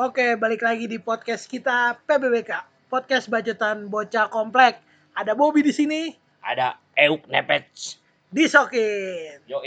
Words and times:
Oke, 0.00 0.32
balik 0.32 0.64
lagi 0.64 0.88
di 0.88 0.96
podcast 0.96 1.44
kita 1.44 1.92
PBBK, 2.08 2.64
podcast 2.88 3.28
bacotan 3.28 3.92
bocah 3.92 4.32
komplek. 4.32 4.80
Ada 5.12 5.36
Bobby 5.36 5.60
di 5.60 5.76
sini, 5.76 6.16
ada 6.40 6.80
Euk 6.96 7.28
Nepec. 7.28 8.00
disokin. 8.32 9.44
Yo, 9.44 9.60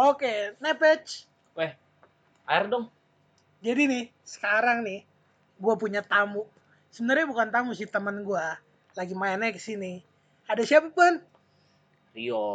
Oke, 0.00 0.56
Nepech. 0.64 1.28
weh, 1.60 1.76
air 2.48 2.64
dong. 2.72 2.88
Jadi 3.60 3.84
nih, 3.84 4.04
sekarang 4.24 4.80
nih, 4.80 5.04
gue 5.60 5.74
punya 5.76 6.00
tamu. 6.00 6.48
Sebenarnya 6.88 7.28
bukan 7.28 7.52
tamu 7.52 7.76
sih, 7.76 7.84
teman 7.84 8.24
gue. 8.24 8.46
Lagi 8.96 9.12
mainnya 9.12 9.52
ke 9.52 9.60
sini. 9.60 10.13
Ada 10.44 10.62
siapa, 10.62 10.92
Pun? 10.92 11.20
Rio. 12.12 12.46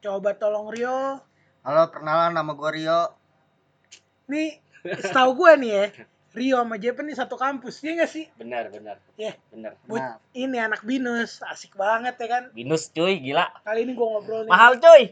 Coba 0.00 0.34
tolong 0.34 0.68
Rio. 0.68 1.20
Halo, 1.62 1.82
perkenalan 1.88 2.34
nama 2.34 2.52
gue 2.52 2.70
Rio. 2.72 3.00
Nih, 4.26 4.58
setahu 4.82 5.36
gue 5.36 5.52
nih 5.60 5.70
ya, 5.70 5.84
Rio 6.32 6.56
sama 6.58 6.80
Jepen 6.80 7.06
nih 7.06 7.14
satu 7.14 7.36
kampus, 7.36 7.84
iya 7.84 8.02
gak 8.02 8.10
sih? 8.10 8.26
Benar, 8.34 8.72
benar. 8.72 8.96
Iya. 9.14 9.36
Benar. 9.52 9.76
Bu- 9.84 10.00
Nah, 10.00 10.18
Ini 10.32 10.58
anak 10.58 10.82
binus, 10.82 11.44
asik 11.44 11.76
banget 11.76 12.16
ya 12.16 12.26
kan? 12.26 12.42
Binus 12.50 12.88
cuy, 12.90 13.20
gila. 13.20 13.46
Kali 13.62 13.84
ini 13.84 13.92
gue 13.92 14.02
ngobrol 14.02 14.42
nih. 14.42 14.50
Mahal 14.50 14.80
cuy. 14.80 15.02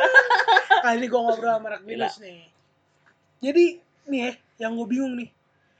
Kali 0.84 0.96
ini 1.00 1.06
gue 1.08 1.20
ngobrol 1.20 1.50
sama 1.50 1.66
anak 1.72 1.82
binus 1.82 2.20
nih. 2.20 2.46
Jadi, 3.42 3.64
nih 4.06 4.20
ya, 4.20 4.32
yang 4.60 4.76
gue 4.76 4.86
bingung 4.86 5.16
nih. 5.16 5.32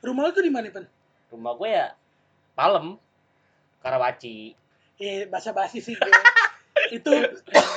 Rumah 0.03 0.23
lu 0.25 0.33
tuh 0.33 0.43
di 0.43 0.51
mana, 0.51 0.67
Pen? 0.67 0.89
Rumah 1.31 1.53
gue 1.55 1.69
ya 1.71 1.87
Palem. 2.57 2.99
Karawaci. 3.79 4.59
Eh, 5.03 5.27
bahasa 5.27 5.51
basi 5.51 5.83
sih 5.83 5.99
gue. 5.99 6.13
Itu 6.97 7.11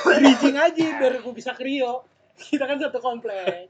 bridging 0.06 0.54
aja 0.54 0.84
biar 1.02 1.18
gue 1.18 1.34
bisa 1.34 1.50
ke 1.58 1.66
Rio. 1.66 2.06
Kita 2.38 2.70
kan 2.70 2.78
satu 2.78 3.02
komplek. 3.02 3.66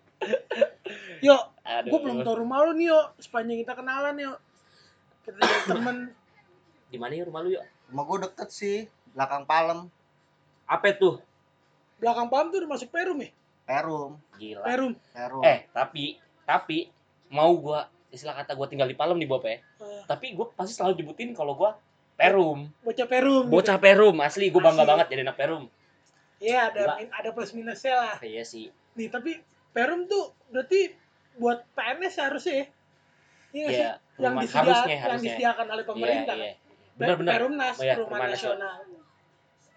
Yuk, 1.25 1.43
Aduh. 1.65 1.89
gue 1.89 2.01
belum 2.05 2.21
tau 2.21 2.37
rumah 2.37 2.67
lu 2.69 2.77
nih, 2.77 2.93
yuk. 2.93 3.07
Sepanjang 3.17 3.65
kita 3.65 3.73
kenalan, 3.73 4.21
yuk. 4.21 4.37
Kita 5.25 5.41
jadi 5.41 5.61
temen. 5.73 5.97
Di 6.93 6.99
mana 7.01 7.17
ya 7.17 7.25
rumah 7.25 7.41
lu 7.41 7.57
yuk? 7.57 7.65
rumah 7.87 8.03
gue 8.03 8.19
deket 8.27 8.49
sih, 8.51 8.77
belakang 9.15 9.47
Palem, 9.47 9.87
Apa 10.67 10.91
tuh? 10.99 11.23
Belakang 11.97 12.29
pam 12.29 12.51
tuh 12.53 12.61
udah 12.61 12.71
masuk 12.77 12.91
Perum 12.93 13.23
ya? 13.23 13.31
Perum, 13.67 14.21
Gila. 14.37 14.63
Perum. 14.63 14.93
Perum. 15.15 15.43
Eh, 15.43 15.67
tapi 15.73 16.21
tapi 16.47 16.87
mau 17.33 17.51
gua 17.59 17.91
istilah 18.15 18.37
kata 18.37 18.55
gua 18.55 18.71
tinggal 18.71 18.87
di 18.87 18.95
Palem 18.95 19.19
nih, 19.19 19.27
Bob 19.31 19.43
ya. 19.43 19.59
Eh, 19.59 20.03
Tapi 20.07 20.37
gua 20.39 20.53
pasti 20.55 20.77
selalu 20.77 21.03
nyebutin 21.03 21.35
kalau 21.35 21.59
gua 21.59 21.75
Perum. 22.17 22.59
bocah 22.81 23.07
Perum. 23.07 23.45
Bocah 23.47 23.77
Perum, 23.77 24.17
asli 24.19 24.49
gua 24.49 24.63
bangga 24.65 24.83
Asli. 24.83 24.91
banget 24.91 25.07
jadi 25.09 25.23
anak 25.23 25.37
Perum. 25.37 25.65
Iya, 26.37 26.59
ada 26.67 26.83
min- 26.97 27.09
ada 27.11 27.29
plus 27.31 27.53
minusnya 27.53 27.95
lah. 27.95 28.17
Iya 28.19 28.43
sih. 28.43 28.69
Nih, 28.95 29.09
tapi 29.09 29.41
Perum 29.71 30.05
tuh 30.05 30.33
berarti 30.49 30.93
buat 31.37 31.65
PNS 31.71 32.15
harusnya 32.19 32.55
ya? 32.55 32.67
Iya 33.47 33.63
nggak 33.63 33.71
sih? 33.71 33.77
Iya, 33.79 33.93
yang, 34.19 34.33
rumah- 34.33 34.43
disedia- 34.43 34.61
harusnya 34.63 34.89
yang 34.91 35.03
harusnya. 35.03 35.25
disediakan 35.27 35.67
oleh 35.67 35.77
Iya, 35.79 35.91
pemerintah. 35.91 36.35
iya. 36.35 36.53
kan? 36.53 36.65
Benar 36.97 37.15
benar. 37.15 37.33
Perumnas, 37.35 37.75
Oh 37.75 37.85
iya, 37.85 37.95
Perumahan 37.95 38.09
Perumahan 38.11 38.31
Nasional. 38.33 38.75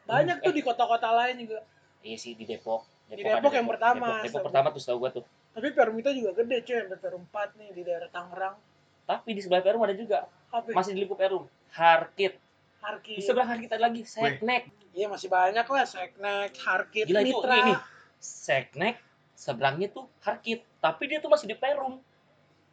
Banyak 0.06 0.38
tuh 0.42 0.53
di 0.53 0.62
kota-kota 0.62 1.09
lain 1.14 1.36
juga. 1.38 1.59
Iya 2.02 2.18
sih 2.18 2.34
di 2.34 2.44
Depok. 2.44 2.88
Di 3.06 3.20
ada 3.20 3.38
Depok 3.38 3.53
yang 3.53 3.68
pertama, 3.68 4.06
Depok, 4.16 4.24
Depok 4.24 4.42
pertama 4.46 4.68
tuh 4.70 4.80
setahu 4.80 4.98
gua 4.98 5.12
tuh. 5.12 5.26
Tapi 5.52 5.68
Perum 5.70 5.96
itu 5.98 6.09
juga 6.16 6.31
gede 6.34 6.58
cuy, 6.62 6.78
sampai 6.80 7.00
Perum 7.00 7.24
4 7.26 7.59
nih 7.59 7.70
di 7.74 7.81
daerah 7.84 8.08
Tangerang. 8.08 8.56
Tapi 9.03 9.30
di 9.34 9.42
sebelah 9.42 9.59
Perum 9.59 9.81
ada 9.81 9.92
juga. 9.94 10.30
Apa? 10.50 10.66
ya? 10.66 10.74
Masih 10.74 10.92
di 10.94 11.03
lingkup 11.03 11.18
Perum. 11.18 11.44
Harkit. 11.73 12.34
Harkit. 12.80 13.17
Di 13.20 13.23
sebelah 13.23 13.48
Harkit 13.48 13.70
ada 13.70 13.89
lagi 13.89 14.02
Seknek. 14.08 14.72
Iya 14.95 15.06
masih 15.06 15.30
banyak 15.30 15.66
lah, 15.70 15.86
Seknek, 15.86 16.52
Harkit, 16.58 17.06
Gila 17.06 17.22
itu 17.22 17.38
Mitra. 17.38 17.56
ini, 17.56 17.73
nih. 17.73 17.78
Seknek 18.20 18.95
seberangnya 19.38 19.88
tuh 19.94 20.09
Harkit. 20.25 20.66
Tapi 20.81 21.03
dia 21.08 21.22
tuh 21.22 21.30
masih 21.30 21.47
di 21.47 21.56
Perum. 21.56 22.02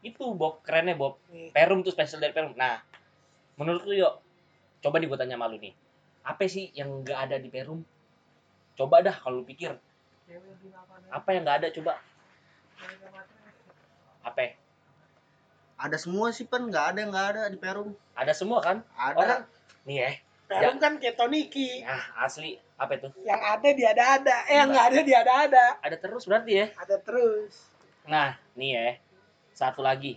Itu 0.00 0.32
Bob, 0.32 0.62
kerennya 0.64 0.96
Bob. 0.96 1.20
Nih, 1.28 1.52
Perum 1.52 1.82
tuh 1.84 1.92
spesial 1.92 2.22
dari 2.22 2.32
Perum. 2.32 2.56
Nah, 2.56 2.80
menurut 3.60 3.84
lu 3.84 3.94
yuk, 3.98 4.14
coba 4.80 4.96
nih 5.02 5.08
gua 5.10 5.18
tanya 5.20 5.36
sama 5.36 5.50
lu 5.50 5.58
nih. 5.60 5.74
Apa 6.26 6.48
sih 6.50 6.72
yang 6.74 7.04
nggak 7.04 7.18
ada 7.30 7.36
di 7.38 7.50
Perum? 7.52 7.84
Coba 8.78 9.04
dah 9.04 9.14
kalau 9.14 9.42
lu 9.42 9.46
pikir. 9.46 9.76
Apa 11.12 11.28
yang 11.36 11.46
nggak 11.46 11.58
ada 11.62 11.68
coba? 11.70 12.02
Apa? 14.26 14.65
Ada 15.76 16.00
semua 16.00 16.32
sih 16.32 16.48
pen, 16.48 16.72
nggak 16.72 16.86
ada 16.92 16.98
yang 17.04 17.10
nggak 17.12 17.28
ada 17.36 17.42
di 17.52 17.58
Perum. 17.60 17.92
Ada 18.16 18.32
semua 18.32 18.64
kan? 18.64 18.80
Ada. 18.96 19.16
Orang 19.20 19.40
nih 19.84 19.96
ya. 20.00 20.10
Perum 20.46 20.76
kan 20.80 20.96
kayak 20.96 21.20
Toniki. 21.20 21.84
Nah, 21.84 22.24
asli 22.24 22.56
apa 22.80 22.96
itu? 22.96 23.08
Yang 23.26 23.42
ada 23.44 23.68
di 23.72 23.84
ada-ada. 23.84 24.36
Eh, 24.48 24.56
yang 24.56 24.68
nggak 24.72 24.86
ada 24.94 25.00
di 25.02 25.12
ada-ada. 25.12 25.66
Ada 25.84 25.96
terus 26.00 26.24
berarti 26.24 26.52
ya. 26.54 26.66
Ada 26.80 26.96
terus. 27.02 27.68
Nah, 28.08 28.38
nih 28.56 28.70
ya. 28.72 28.88
Satu 29.52 29.84
lagi. 29.84 30.16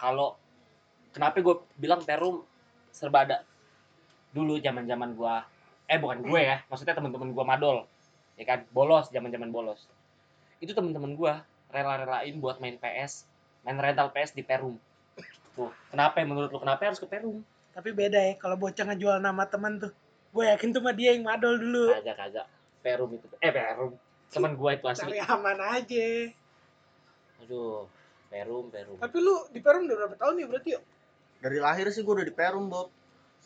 Kalau 0.00 0.38
kenapa 1.12 1.42
gue 1.44 1.56
bilang 1.76 2.00
Perum 2.00 2.46
serba 2.94 3.26
ada? 3.28 3.44
Dulu 4.30 4.62
zaman-zaman 4.62 5.12
gua 5.18 5.42
eh 5.90 5.98
bukan 5.98 6.22
gue 6.22 6.38
ya, 6.38 6.62
maksudnya 6.70 6.94
teman-teman 6.94 7.34
gua 7.34 7.42
madol. 7.42 7.82
Ya 8.38 8.46
kan, 8.46 8.62
bolos, 8.70 9.10
zaman-zaman 9.10 9.50
bolos. 9.50 9.90
Itu 10.62 10.70
teman-teman 10.70 11.18
gua 11.18 11.42
rela-relain 11.74 12.38
buat 12.38 12.62
main 12.62 12.78
PS, 12.78 13.26
main 13.64 13.78
rental 13.78 14.12
PS 14.12 14.32
di 14.36 14.42
Perum. 14.42 14.76
Tuh, 15.56 15.72
kenapa 15.92 16.22
ya 16.22 16.26
menurut 16.26 16.50
lu 16.52 16.58
kenapa 16.62 16.88
harus 16.88 17.00
ke 17.02 17.08
Perum? 17.10 17.42
Tapi 17.70 17.90
beda 17.94 18.18
ya, 18.18 18.34
kalau 18.40 18.56
bocah 18.58 18.84
ngejual 18.86 19.18
nama 19.22 19.46
teman 19.46 19.78
tuh. 19.78 19.92
Gue 20.30 20.46
yakin 20.46 20.70
tuh 20.70 20.82
mah 20.82 20.94
dia 20.94 21.14
yang 21.14 21.26
madol 21.26 21.58
dulu. 21.58 21.90
Kagak 21.94 22.16
kagak. 22.16 22.46
Perum 22.80 23.10
itu. 23.14 23.26
Eh, 23.42 23.52
Perum. 23.52 23.92
Teman 24.30 24.54
gua 24.54 24.78
itu 24.78 24.86
asli. 24.86 25.10
Cari 25.10 25.20
aman 25.26 25.58
aja. 25.58 26.06
Aduh, 27.42 27.90
Perum, 28.30 28.70
Perum. 28.70 28.96
Tapi 29.02 29.16
lu 29.18 29.34
di 29.50 29.58
Perum 29.58 29.90
udah 29.90 29.96
berapa 30.06 30.16
tahun 30.16 30.34
ya 30.38 30.46
berarti 30.46 30.68
yuk? 30.78 30.82
Dari 31.40 31.58
lahir 31.58 31.90
sih 31.90 32.06
gue 32.06 32.14
udah 32.14 32.26
di 32.26 32.34
Perum, 32.34 32.70
Bob. 32.70 32.94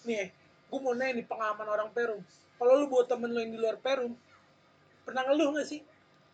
Nih, 0.05 0.29
gue 0.69 0.79
mau 0.83 0.93
nanya 0.93 1.17
nih 1.17 1.27
pengalaman 1.27 1.69
orang 1.73 1.89
Perum. 1.97 2.21
Kalau 2.61 2.73
lu 2.77 2.87
bawa 2.93 3.05
temen 3.09 3.33
lu 3.33 3.39
yang 3.41 3.53
di 3.55 3.59
luar 3.59 3.81
Perum, 3.81 4.13
pernah 5.09 5.25
ngeluh 5.25 5.57
gak 5.57 5.67
sih? 5.73 5.81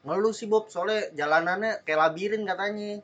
Ngeluh 0.02 0.34
sih, 0.34 0.50
Bob, 0.50 0.66
soalnya 0.66 1.14
jalanannya 1.14 1.86
kayak 1.86 2.00
labirin 2.00 2.42
katanya. 2.42 2.98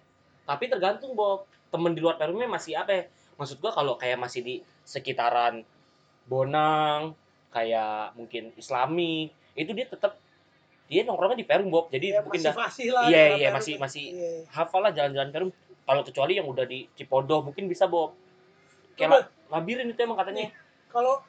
Tapi 0.46 0.64
tergantung 0.66 1.12
Bob 1.12 1.44
temen 1.68 1.90
di 1.90 2.00
luar 2.00 2.14
Perumnya 2.14 2.46
masih 2.46 2.72
apa 2.74 2.90
ya 2.92 3.02
maksud 3.36 3.58
gua 3.58 3.70
kalau 3.70 3.94
kayak 3.94 4.16
masih 4.16 4.40
di 4.40 4.54
sekitaran 4.82 5.66
Bonang 6.24 7.14
kayak 7.50 8.14
mungkin 8.14 8.50
Islami 8.54 9.28
itu 9.54 9.70
dia 9.70 9.86
tetap 9.86 10.18
dia 10.86 11.02
nongkrongnya 11.02 11.36
di 11.36 11.44
Perum 11.44 11.68
Bob 11.68 11.86
jadi 11.88 12.06
Ya, 12.08 12.20
mungkin 12.20 12.38
masih 12.38 12.86
dah 12.88 12.94
lah. 12.96 13.04
Iya, 13.06 13.22
iya, 13.34 13.48
Perum. 13.48 13.56
masih- 13.56 13.76
masih- 13.76 14.08
Iya. 14.08 14.30
hafal 14.48 14.80
lah 14.80 14.92
jalan-jalan 14.92 15.30
Perum 15.30 15.50
kalau 15.82 16.02
kecuali 16.02 16.32
yang 16.34 16.46
udah 16.46 16.62
di 16.62 16.86
Cipondo 16.92 17.42
mungkin 17.42 17.66
bisa 17.66 17.86
Bob 17.86 18.14
kayak 18.94 19.10
la- 19.12 19.28
labirin 19.52 19.86
itu 19.86 20.00
emang 20.00 20.16
katanya 20.16 20.50
Kalau 20.88 21.20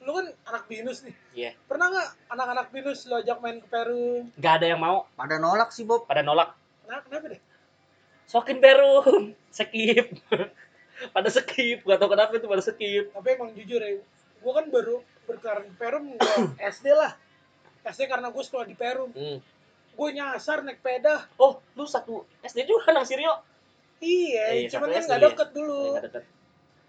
lu 0.00 0.10
kan 0.12 0.26
anak 0.46 0.64
binus 0.64 1.04
nih. 1.04 1.12
Iya. 1.34 1.50
Pernah 1.62 1.86
nggak 1.88 2.08
anak-anak 2.30 2.66
binus 2.70 3.04
lu 3.04 3.14
ajak 3.14 3.36
main 3.38 3.58
ke 3.58 3.68
Perum? 3.68 4.32
nggak 4.32 4.54
ada 4.56 4.66
yang 4.66 4.80
mau 4.80 5.04
Pada 5.12 5.36
nolak 5.36 5.68
sih, 5.68 5.84
Bob. 5.84 6.04
pada 6.04 6.20
nolak 6.20 6.56
Kenapa, 6.82 7.04
kenapa 7.06 7.24
deh? 7.28 7.40
Sokin 8.30 8.62
Perum 8.62 9.34
skip 9.50 10.06
pada 11.10 11.26
skip 11.28 11.82
gak 11.82 11.98
tau 11.98 12.06
kenapa 12.06 12.32
itu 12.32 12.46
pada 12.46 12.62
skip 12.62 13.10
Tapi 13.10 13.28
emang 13.32 13.50
jujur 13.50 13.80
ya, 13.80 13.98
gue 14.36 14.52
kan 14.52 14.66
baru 14.68 15.02
berkarir 15.24 15.64
di 15.64 15.74
Perum 15.74 16.14
SD 16.72 16.86
lah. 16.90 17.18
SD 17.82 18.06
karena 18.06 18.28
gue 18.28 18.38
sekolah 18.40 18.62
di 18.62 18.74
Perum. 18.74 19.10
hmm. 19.10 19.38
Gue 19.90 20.08
nyasar 20.10 20.60
naik 20.60 20.78
peda. 20.78 21.26
oh 21.36 21.58
lu 21.74 21.84
satu 21.84 22.22
SD 22.40 22.64
juga 22.64 22.90
nang 22.90 23.02
Sirio 23.02 23.34
Iya, 23.98 24.44
Iya, 24.56 24.68
cuman 24.70 24.88
kan 24.88 24.96
SD 24.96 25.06
nggak 25.06 25.18
ya. 25.18 25.26
deket 25.26 25.48
dulu. 25.50 25.80
nggak 25.90 26.04
deket 26.06 26.24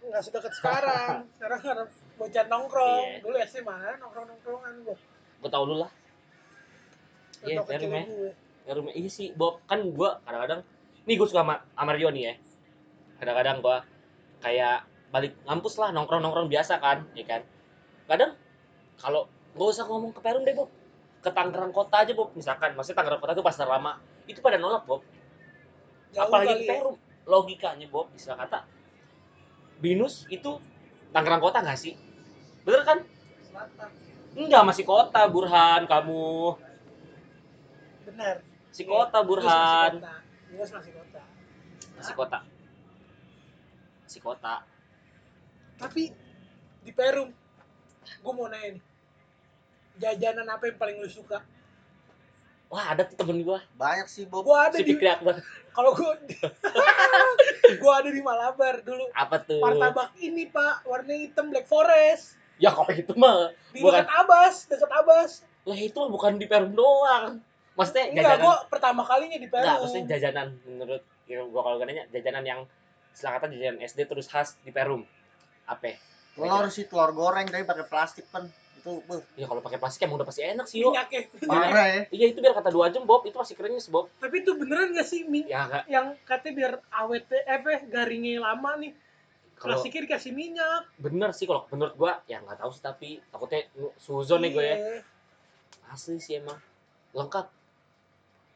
Nggak 0.01 0.21
sedekat 0.23 0.53
sekarang. 0.53 1.15
sekarang 1.35 1.59
karena 1.59 1.83
bocah 2.15 2.45
nongkrong. 2.45 3.05
Iya. 3.09 3.19
Dulu 3.19 3.35
SD 3.41 3.57
mana 3.61 3.95
nongkrong-nongkrongan 3.97 4.73
gue. 4.83 4.97
gue 5.41 5.49
tau 5.49 5.63
lu 5.63 5.75
lah 5.77 5.91
Iya, 7.41 7.63
Perum 7.63 7.89
ya. 7.89 8.03
ya 8.61 8.71
rumah 8.71 8.93
iya 8.93 9.09
sih 9.09 9.33
Bob 9.33 9.57
kan 9.65 9.81
gue 9.81 10.09
kadang-kadang 10.21 10.61
nih 11.11 11.19
gue 11.19 11.27
suka 11.27 11.43
sama, 11.43 11.59
sama 11.75 11.91
Rio 11.91 12.07
nih 12.15 12.23
ya. 12.31 12.33
Kadang-kadang 13.19 13.59
gue 13.59 13.77
kayak 14.39 14.87
balik 15.11 15.35
ngampus 15.43 15.75
lah 15.75 15.91
nongkrong-nongkrong 15.91 16.47
biasa 16.47 16.79
kan 16.79 17.03
ya 17.11 17.27
kan. 17.27 17.43
Kadang 18.07 18.39
kalau 18.95 19.27
gak 19.59 19.67
usah 19.75 19.83
ngomong 19.91 20.15
ke 20.15 20.23
Perum 20.23 20.47
deh 20.47 20.55
Bob. 20.55 20.71
Ke 21.21 21.29
Tangerang 21.29 21.75
kota 21.75 22.07
aja 22.07 22.15
Bob. 22.15 22.31
Misalkan 22.31 22.73
maksudnya 22.79 23.03
Tangerang 23.03 23.19
kota 23.19 23.35
itu 23.35 23.43
pasar 23.43 23.67
lama. 23.67 23.99
Itu 24.23 24.39
pada 24.39 24.55
nolak 24.55 24.87
Bob. 24.87 25.03
Jauh 26.15 26.31
apalagi 26.31 26.63
ke 26.63 26.71
ya. 26.71 26.79
Perum. 26.79 26.95
Logikanya 27.27 27.85
Bob 27.91 28.09
istilah 28.15 28.39
kata 28.39 28.65
binus 29.81 30.29
itu 30.29 30.61
Tangerang 31.11 31.43
kota 31.43 31.59
gak 31.59 31.75
sih? 31.75 31.99
Bener 32.63 32.87
kan? 32.87 33.03
Selatan. 33.43 33.89
enggak 34.31 34.63
masih 34.63 34.87
kota 34.87 35.27
Burhan 35.27 35.83
kamu. 35.91 36.55
Benar. 38.07 38.35
si 38.71 38.87
kota 38.87 39.19
Binus 39.19 39.27
Burhan. 39.27 39.91
kota. 39.99 40.20
Binus 40.51 40.69
masih 40.69 40.91
kota. 40.91 41.21
si 42.01 42.11
kota 42.13 42.39
si 44.03 44.19
kota 44.19 44.55
Tapi 45.77 46.11
di 46.81 46.91
Perum, 46.91 47.29
gue 48.19 48.33
mau 48.33 48.45
nanya 48.45 48.75
nih. 48.75 48.83
jajanan 49.97 50.45
apa 50.47 50.67
yang 50.67 50.77
paling 50.77 50.97
lu 50.97 51.07
suka 51.07 51.39
Wah, 52.67 52.87
ada 52.87 53.03
tuh 53.03 53.15
temen 53.15 53.43
gua, 53.43 53.59
Banyak 53.75 54.07
sih 54.07 54.23
Bob. 54.23 54.43
gua 54.43 54.67
ada 54.67 54.79
si 54.79 54.87
di 54.87 54.95
kalau 55.69 55.91
gua 55.91 56.15
gua 57.81 57.93
ada 57.99 58.09
di 58.09 58.19
Malabar 58.19 58.79
dulu 58.79 59.11
Apa 59.11 59.39
tuh? 59.39 59.59
martabak 59.59 60.15
ini 60.17 60.47
pak 60.47 60.83
warna 60.83 61.11
hitam 61.13 61.47
black 61.47 61.65
forest 61.65 62.39
Ya 62.57 62.71
kopi 62.71 63.01
itu 63.01 63.11
mah. 63.13 63.51
di 63.71 63.79
Bukan. 63.79 63.99
dekat 63.99 64.09
Abas 64.13 64.55
dekat 64.65 64.87
Abas 64.89 65.31
Lah 65.63 65.75
itu 65.75 65.93
mah 65.93 66.09
bukan 66.09 66.35
di 66.35 66.45
Perum 66.45 66.71
doang. 66.71 67.39
Maksudnya 67.81 68.05
enggak 68.13 68.23
jajanan. 68.25 68.43
gua 68.45 68.55
pertama 68.69 69.01
kalinya 69.03 69.37
di 69.37 69.47
Enggak, 69.49 69.61
Perum 69.65 69.81
maksudnya 69.81 70.05
jajanan 70.07 70.47
menurut 70.63 71.01
ya, 71.25 71.39
gua 71.49 71.61
kalau 71.65 71.75
gak 71.81 71.87
nanya 71.89 72.03
jajanan 72.13 72.43
yang 72.45 72.59
kata 73.11 73.45
jajanan 73.49 73.77
SD 73.81 73.99
terus 74.05 74.25
khas 74.29 74.55
di 74.61 74.71
Perum. 74.71 75.01
Apa? 75.65 75.97
Telur 76.37 76.67
sih 76.71 76.85
telur 76.87 77.11
goreng 77.11 77.49
tapi 77.49 77.65
pakai 77.65 77.85
plastik 77.89 78.25
kan. 78.29 78.45
Itu 78.81 79.05
beuh, 79.05 79.21
Ya 79.37 79.45
kalau 79.45 79.61
pakai 79.61 79.77
plastik 79.77 80.09
emang 80.09 80.17
udah 80.17 80.25
pasti 80.25 80.41
enak 80.41 80.65
sih, 80.65 80.81
yo. 80.81 80.89
minyak 80.89 81.09
ya 81.13 81.21
parah 81.45 81.85
ya. 81.85 82.01
Iya 82.09 82.25
itu 82.33 82.41
biar 82.41 82.57
kata 82.57 82.73
dua 82.73 82.89
jam 82.89 83.05
Bob, 83.05 83.21
itu 83.29 83.37
masih 83.37 83.53
kerennya 83.53 83.77
Bob. 83.93 84.09
tapi 84.17 84.41
itu 84.41 84.57
beneran 84.57 84.89
gak 84.97 85.05
sih 85.05 85.21
minyak 85.29 85.53
Ya 85.53 85.59
enggak 85.69 85.83
yang 85.85 86.07
katanya 86.25 86.53
biar 86.57 86.73
awet 86.89 87.29
eh 87.29 87.45
apa 87.45 87.85
garingnya 87.85 88.41
lama 88.41 88.81
nih 88.81 88.97
kalau 89.61 89.77
plastiknya 89.77 90.09
dikasih 90.09 90.33
minyak 90.33 90.89
bener 90.97 91.29
sih 91.37 91.45
kalau 91.45 91.69
menurut 91.69 91.93
gua 91.93 92.17
ya 92.25 92.41
nggak 92.41 92.57
tahu 92.57 92.73
sih 92.73 92.81
tapi 92.81 93.09
takutnya 93.29 93.69
suzon 94.01 94.41
nih 94.41 94.49
gue 94.49 94.65
ya. 94.65 94.73
Iya. 94.81 94.99
Asli 95.93 96.17
sih 96.17 96.41
emang. 96.41 96.57
Lengkap. 97.13 97.45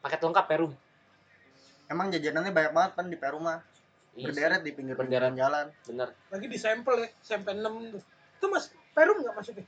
Paket 0.06 0.22
lengkap 0.22 0.46
Perum. 0.46 0.72
Emang 1.86 2.06
jajanannya 2.08 2.50
banyak 2.50 2.72
banget 2.72 2.92
kan 2.94 3.06
di 3.06 3.18
Perumah. 3.18 3.58
Iya 4.14 4.22
sih, 4.22 4.26
Berderet 4.30 4.62
di 4.62 4.70
pinggir 4.70 4.94
Berderet. 4.94 5.28
pinggir 5.28 5.42
jalan. 5.42 5.66
Bener. 5.82 6.08
lagi 6.30 6.46
di 6.46 6.56
sampel 6.56 6.94
ya 6.96 7.08
sampel 7.20 7.58
6 7.58 7.66
tuh 7.90 8.02
itu 8.32 8.46
mas 8.46 8.64
Perum 8.94 9.18
nggak 9.18 9.34
masuknya 9.34 9.66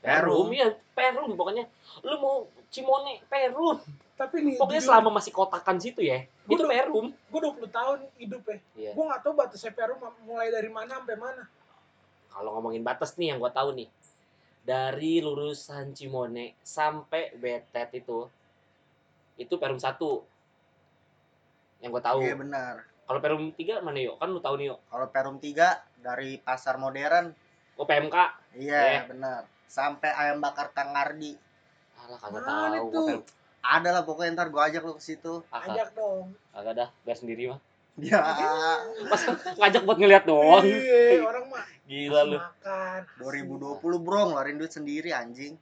Perum, 0.00 0.46
Perum. 0.46 0.46
ya 0.52 0.68
Perum 0.92 1.30
pokoknya. 1.34 1.64
Lu 2.02 2.14
mau 2.16 2.36
Cimone 2.68 3.24
Perum. 3.26 3.80
tapi 4.14 4.44
nih 4.44 4.60
Pokoknya 4.60 4.78
jujur, 4.78 4.92
selama 4.92 5.16
masih 5.16 5.32
kotakan 5.32 5.80
situ 5.80 6.04
ya, 6.04 6.28
Gua 6.44 6.52
itu 6.54 6.64
Perum. 6.66 7.06
gue 7.10 7.40
20 7.40 7.72
tahun 7.72 7.98
hidup 8.14 8.42
ya 8.44 8.56
Iya. 8.76 8.90
gue 8.92 9.04
nggak 9.08 9.20
tahu 9.20 9.32
batasnya 9.32 9.72
Perum 9.72 9.96
mulai 10.22 10.48
dari 10.48 10.68
mana 10.68 11.00
sampai 11.00 11.16
mana 11.16 11.42
Kalau 12.28 12.52
ngomongin 12.54 12.84
batas 12.84 13.16
nih 13.16 13.32
yang 13.32 13.40
gua 13.40 13.48
tahu 13.50 13.72
nih. 13.74 13.88
Dari 14.60 15.18
lulusan 15.18 15.96
Cimone 15.96 16.54
sampai 16.62 17.32
Betet 17.34 17.90
itu 17.96 18.28
itu 19.40 19.56
Perum 19.56 19.76
1. 19.76 19.96
Yang 21.80 21.90
gua 21.90 22.02
tahu. 22.04 22.18
Iya 22.20 22.36
benar. 22.36 22.74
Kalau 23.02 23.18
Perum 23.18 23.42
3 23.50 23.80
mana 23.80 23.98
yuk? 23.98 24.14
Kan 24.16 24.28
lu 24.28 24.38
tahu 24.38 24.54
nih 24.54 24.68
yuk. 24.68 24.78
Kalau 24.84 25.06
Perum 25.08 25.36
3 25.36 25.66
dari 25.98 26.36
pasar 26.38 26.76
modern, 26.76 27.32
Oh 27.74 27.82
PMK. 27.82 28.16
iya 28.54 29.00
Eh. 29.00 29.08
benar. 29.08 29.48
Sampai 29.64 30.12
ayam 30.12 30.38
bakar 30.38 30.70
Kang 30.70 30.92
Ardi. 30.92 31.32
Alah 31.98 32.18
kagak 32.18 32.42
tahu. 32.42 32.86
Perum. 32.86 33.20
Ada 33.60 33.88
lah 33.90 34.02
pokoknya 34.02 34.32
ntar 34.34 34.48
gua 34.48 34.68
ajak 34.68 34.82
lu 34.82 34.94
ke 34.94 35.02
situ. 35.02 35.40
Ajak 35.48 35.92
dong 35.92 36.32
kagak 36.50 36.74
dah, 36.76 36.88
biar 37.02 37.12
sendiri 37.14 37.48
mah. 37.48 37.60
Ya, 37.96 38.16
Pas 39.12 39.20
ngajak 39.58 39.82
buat 39.82 39.96
ngeliat 39.96 40.24
doang. 40.24 40.64
iya 40.64 41.20
orang 41.20 41.44
mah 41.48 41.64
Gila 41.84 42.22
lu. 42.24 42.38
makan 42.38 43.00
2020 43.18 43.76
bro 43.98 44.20
ngeluarin 44.26 44.56
duit 44.56 44.70
sendiri 44.70 45.10
anjing. 45.10 45.58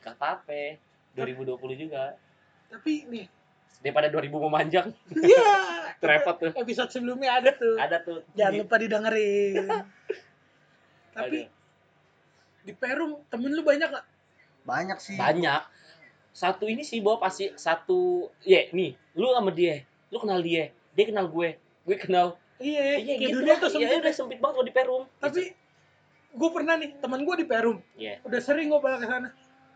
Gak 0.00 0.16
apa-apa. 0.16 0.80
2020 1.12 1.56
juga. 1.78 2.14
tapi 2.66 3.04
nih 3.06 3.26
Daripada 3.80 4.08
2000 4.08 4.28
memanjang, 4.28 4.86
iya 5.16 5.48
repot 6.04 6.36
tuh. 6.36 6.52
episode 6.54 6.90
sebelumnya 6.90 7.32
ada 7.34 7.50
tuh 7.50 7.74
Ada 7.74 7.96
tuh. 7.98 8.20
jangan 8.32 8.60
lupa 8.60 8.76
didengerin 8.76 9.64
tapi 11.16 11.38
Aduh. 11.42 11.48
di 12.60 12.72
Perum 12.74 13.10
temen 13.26 13.50
lu 13.50 13.62
banyak 13.62 13.88
gak? 13.88 14.06
Banyak 14.62 14.98
sih. 14.98 15.16
banyak. 15.16 15.62
Satu 16.30 16.64
ini 16.64 16.80
sih 16.80 17.00
Bob 17.00 17.18
pasti 17.18 17.50
satu 17.52 18.28
ya 18.40 18.68
nih, 18.70 18.94
lu 19.12 19.26
sama 19.30 19.50
dia, 19.50 19.82
lu 20.08 20.18
kenal 20.18 20.38
dia, 20.38 20.68
dia 20.92 21.04
kenal 21.04 21.26
gue, 21.26 21.56
gue 21.58 21.96
kenal. 21.98 22.36
iya 22.56 22.94
Iya 22.96 23.14
gitu 23.18 23.40
dunia 23.40 23.56
lah. 23.56 23.58
tuh 23.58 23.68
Iya 23.72 23.88
sempit 23.88 23.98
udah 23.98 24.14
sempit 24.14 24.38
banget 24.38 24.54
kalau 24.54 24.66
di 24.66 24.74
Perum. 24.74 25.02
tapi 25.16 25.42
gue 26.30 26.50
pernah 26.52 26.74
nih 26.76 26.90
teman 26.96 27.20
gue 27.20 27.34
di 27.34 27.46
Perum 27.48 27.80
Iya. 27.94 28.20
udah 28.22 28.38
sering 28.38 28.68
gue 28.68 28.78
balik 28.78 29.00
ke 29.00 29.08
sana 29.08 29.28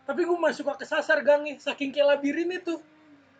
tapi 0.05 0.21
gue 0.21 0.37
masih 0.37 0.61
suka 0.61 0.77
kesasar 0.77 1.21
gangnya 1.21 1.57
saking 1.57 1.89
kayak 1.89 2.17
labirin 2.17 2.49
itu 2.51 2.77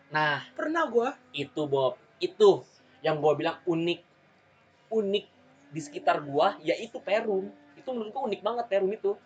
Nah, 0.06 0.38
pernah 0.54 0.86
gue 0.86 1.08
itu 1.34 1.66
Bob, 1.66 1.98
itu 2.22 2.62
yang 3.02 3.18
gua 3.18 3.34
bilang 3.34 3.58
unik. 3.66 4.00
Unik 4.86 5.24
di 5.70 5.80
sekitar 5.82 6.22
gua 6.22 6.54
yaitu 6.62 7.02
Perum. 7.02 7.50
Itu 7.74 7.90
menurut 7.90 8.14
gua 8.14 8.22
unik 8.26 8.40
banget 8.40 8.64
Perum 8.66 8.90
itu. 8.90 9.18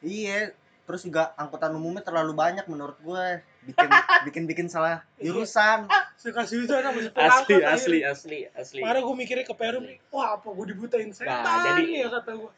Iya. 0.00 0.54
Terus 0.86 1.06
juga 1.06 1.30
angkutan 1.34 1.70
umumnya 1.70 2.02
terlalu 2.02 2.34
banyak 2.34 2.66
menurut 2.66 2.98
gue. 2.98 3.42
Bikin 3.62 3.86
bikin 4.26 4.42
bikin 4.46 4.66
salah 4.66 5.06
jurusan. 5.18 5.86
suka 6.18 6.42
sama 6.44 6.98
supir 7.00 7.22
Asli, 7.22 7.54
angkot, 7.56 7.62
asli, 7.62 7.64
akhirnya. 7.64 8.10
asli, 8.10 8.38
asli. 8.52 8.80
Parah 8.82 9.02
gue 9.02 9.14
mikirnya 9.14 9.46
ke 9.46 9.54
Perum 9.54 9.86
nih, 9.86 9.98
wah 10.10 10.34
apa 10.36 10.46
gue 10.46 10.66
dibutain 10.70 11.10
setan 11.10 11.42
Nah, 11.42 11.74
jadi- 11.74 12.02
ya 12.02 12.08
kata 12.10 12.38
gue. 12.38 12.50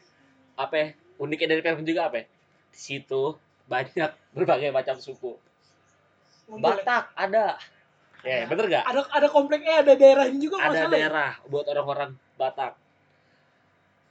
Apa 0.57 0.75
ya? 0.77 0.87
Uniknya 1.17 1.57
dari 1.57 1.61
Perum 1.61 1.85
juga 1.85 2.09
apa 2.09 2.21
ya? 2.21 2.25
Di 2.73 2.79
situ 2.79 3.37
banyak 3.67 4.11
berbagai 4.35 4.69
macam 4.75 4.99
suku. 4.99 5.39
Batak 6.47 7.15
ada. 7.15 7.57
Ya, 8.23 8.47
bener 8.47 8.71
gak? 8.71 8.83
Ada 8.87 8.99
ada 9.11 9.27
kompleknya, 9.27 9.83
ada 9.83 9.99
daerahnya 9.99 10.39
juga 10.39 10.55
Ada 10.63 10.87
salah 10.87 10.91
ya? 10.91 10.95
daerah 10.95 11.31
buat 11.51 11.65
orang-orang 11.67 12.11
Batak. 12.39 12.73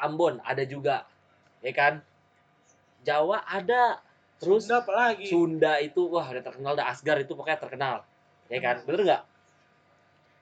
Ambon 0.01 0.41
ada 0.45 0.65
juga. 0.69 1.09
Ya 1.65 1.73
kan? 1.73 2.03
Jawa 3.07 3.41
ada. 3.47 4.03
Terus 4.43 4.67
Sunda 4.67 4.83
apa 4.83 4.93
lagi? 4.93 5.27
Sunda 5.31 5.79
itu 5.79 6.03
wah 6.11 6.27
udah 6.27 6.43
terkenal 6.43 6.75
dah 6.75 6.91
Asgar 6.91 7.23
itu 7.23 7.33
pokoknya 7.33 7.63
terkenal. 7.63 7.95
Ya 8.51 8.59
kan? 8.59 8.83
Bener 8.83 9.01
nggak? 9.07 9.23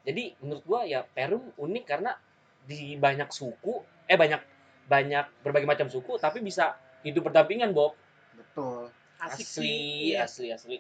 Jadi 0.09 0.23
menurut 0.41 0.65
gua 0.65 0.81
ya 0.89 1.05
Perum 1.05 1.53
unik 1.61 1.85
karena 1.85 2.17
di 2.65 2.97
banyak 2.97 3.29
suku, 3.29 3.85
eh 4.09 4.17
banyak 4.17 4.41
banyak 4.89 5.45
berbagai 5.45 5.69
macam 5.69 5.89
suku 5.93 6.17
tapi 6.17 6.41
bisa 6.41 6.81
hidup 7.05 7.29
berdampingan, 7.29 7.77
Bob. 7.77 7.93
Betul. 8.33 8.80
Asik 9.21 9.45
asli, 9.45 9.65
sih. 9.69 9.77
Iya. 10.13 10.25
asli, 10.25 10.49
asli. 10.49 10.77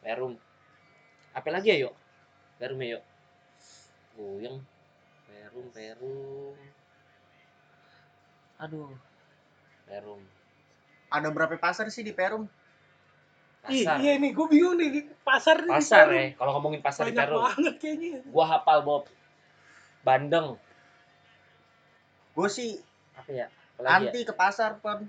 Perum. 0.00 0.34
Apa 1.32 1.48
lagi 1.52 1.68
ya, 1.68 1.88
yuk? 1.88 1.94
Perum 2.56 2.80
ya, 2.80 2.96
yuk. 2.96 3.04
Goyang. 4.14 4.56
Perum, 5.26 5.66
Perum. 5.68 6.56
Aduh. 8.56 8.94
Perum. 9.84 10.20
Ada 11.10 11.28
berapa 11.28 11.54
pasar 11.58 11.90
sih 11.92 12.00
di 12.00 12.14
Perum? 12.14 12.48
Ih, 13.64 13.80
Pasar. 13.80 13.96
iya 14.04 14.20
nih, 14.20 14.36
gue 14.36 14.46
bingung 14.46 14.76
nih 14.76 14.88
di 14.92 15.00
pasar 15.24 15.64
nih. 15.64 15.72
di 15.72 15.76
Pasar 15.80 16.04
Perum. 16.06 16.20
ya. 16.20 16.26
Kalau 16.36 16.50
ngomongin 16.56 16.80
pasar 16.84 17.04
di 17.08 17.12
Banyak 17.12 17.28
Perum. 17.28 17.40
banget 17.48 17.74
kayaknya. 17.80 18.20
Gua 18.28 18.44
hafal, 18.46 18.78
Bob. 18.84 19.04
Bandeng. 20.04 20.60
Gue 22.34 22.48
sih 22.50 22.76
Apa 23.16 23.30
ya? 23.32 23.46
Apalagi 23.74 23.88
ya? 23.88 24.10
anti 24.10 24.20
ke 24.22 24.34
pasar 24.36 24.76
pun. 24.78 25.08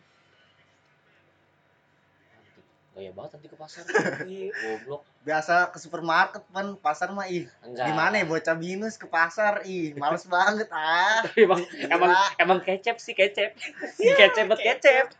Gaya 2.95 3.11
banget 3.11 3.35
nanti 3.35 3.47
ke 3.51 3.57
pasar. 3.59 3.83
Iya. 4.25 4.55
Goblok. 4.55 5.03
Biasa 5.21 5.67
ke 5.67 5.77
supermarket 5.77 6.47
pun 6.47 6.79
pasar 6.79 7.11
mah 7.11 7.27
ih 7.27 7.43
Enggak. 7.59 7.91
gimana 7.91 8.15
ya 8.15 8.25
bocah 8.25 8.55
binus 8.55 8.95
ke 8.95 9.03
pasar 9.05 9.67
ih 9.67 9.91
males 9.93 10.23
banget 10.31 10.71
ah 10.71 11.19
Tapi 11.21 11.43
emang, 11.43 11.59
Gila. 11.61 11.91
emang, 11.91 12.11
emang 12.37 12.59
kecep 12.61 12.95
sih, 12.95 13.11
kecep. 13.11 13.51
kecep 14.15 14.47
buat 14.47 14.57
kecep. 14.57 15.11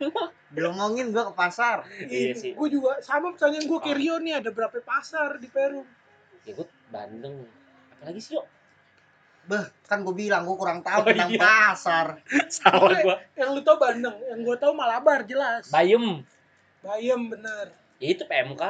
diomongin 0.48 1.12
gua 1.12 1.28
ke 1.28 1.34
pasar 1.34 1.84
Iya 2.00 2.32
sih. 2.32 2.50
Gue 2.52 2.72
juga 2.72 2.96
sama 3.00 3.30
pertanyaan 3.30 3.66
gue 3.66 3.78
ke 3.78 3.92
Rio 3.92 4.16
nih 4.18 4.40
ada 4.40 4.48
berapa 4.48 4.80
pasar 4.80 5.36
di 5.36 5.46
Perum? 5.46 5.84
Ya 6.42 6.54
gue 6.54 6.64
Bandeng. 6.88 7.44
Apalagi 7.92 8.20
sih, 8.20 8.34
yuk? 8.34 8.46
beh 9.46 9.62
kan 9.84 10.02
gue 10.02 10.10
bilang 10.12 10.42
gue 10.42 10.56
kurang 10.56 10.82
tahu 10.82 11.02
Oh, 11.02 11.06
tentang 11.06 11.30
iya. 11.30 11.38
pasar 11.38 12.06
Salah 12.48 12.98
gua. 12.98 13.14
Yang 13.32 13.48
lu 13.52 13.60
tau 13.62 13.76
Bandeng, 13.76 14.16
yang 14.24 14.40
gue 14.40 14.56
tau 14.56 14.72
Malabar 14.72 15.22
jelas. 15.22 15.68
Bayem. 15.68 16.24
Bayem 16.86 17.20
bener. 17.26 17.74
Ya 17.98 18.08
itu 18.14 18.22
PMK. 18.22 18.62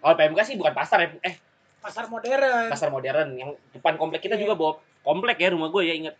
Kalau 0.00 0.14
PMK 0.18 0.38
sih 0.42 0.56
bukan 0.58 0.74
pasar 0.74 0.98
ya. 1.06 1.08
Eh, 1.22 1.38
Pasar 1.80 2.10
modern. 2.10 2.68
pasar 2.68 2.90
modern. 2.90 3.38
Yang 3.38 3.50
depan 3.72 3.94
komplek 3.96 4.20
kita 4.20 4.36
Iya. 4.36 4.44
juga, 4.44 4.54
Bob. 4.58 4.76
Komplek 5.00 5.38
ya 5.40 5.54
rumah 5.54 5.70
gue 5.70 5.82
ya, 5.86 5.94
inget. 5.96 6.16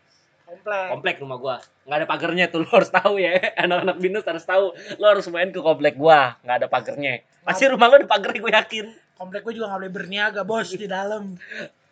Komplek. 0.47 0.87
Komplek 0.91 1.15
rumah 1.23 1.39
gua. 1.39 1.57
Nggak 1.87 1.99
ada 2.01 2.07
pagernya 2.09 2.47
tuh, 2.51 2.59
lo 2.65 2.71
harus 2.71 2.91
tahu 2.91 3.21
ya. 3.21 3.39
Anak-anak 3.55 3.97
binus 4.01 4.25
harus 4.25 4.43
tahu. 4.43 4.73
Lo 4.97 5.07
harus 5.11 5.27
main 5.29 5.51
ke 5.53 5.61
komplek 5.61 5.95
gua. 5.95 6.35
Nggak 6.43 6.57
ada 6.65 6.69
pagernya. 6.71 7.23
Pasti 7.45 7.71
rumah 7.71 7.87
lo 7.87 8.01
ada 8.01 8.09
pagernya 8.09 8.41
gue 8.41 8.53
yakin. 8.57 8.87
Komplek 9.21 9.45
gue 9.45 9.53
juga 9.61 9.69
gak 9.69 9.85
boleh 9.85 9.93
berniaga 9.93 10.43
bos 10.49 10.73
di 10.73 10.89
dalam. 10.89 11.37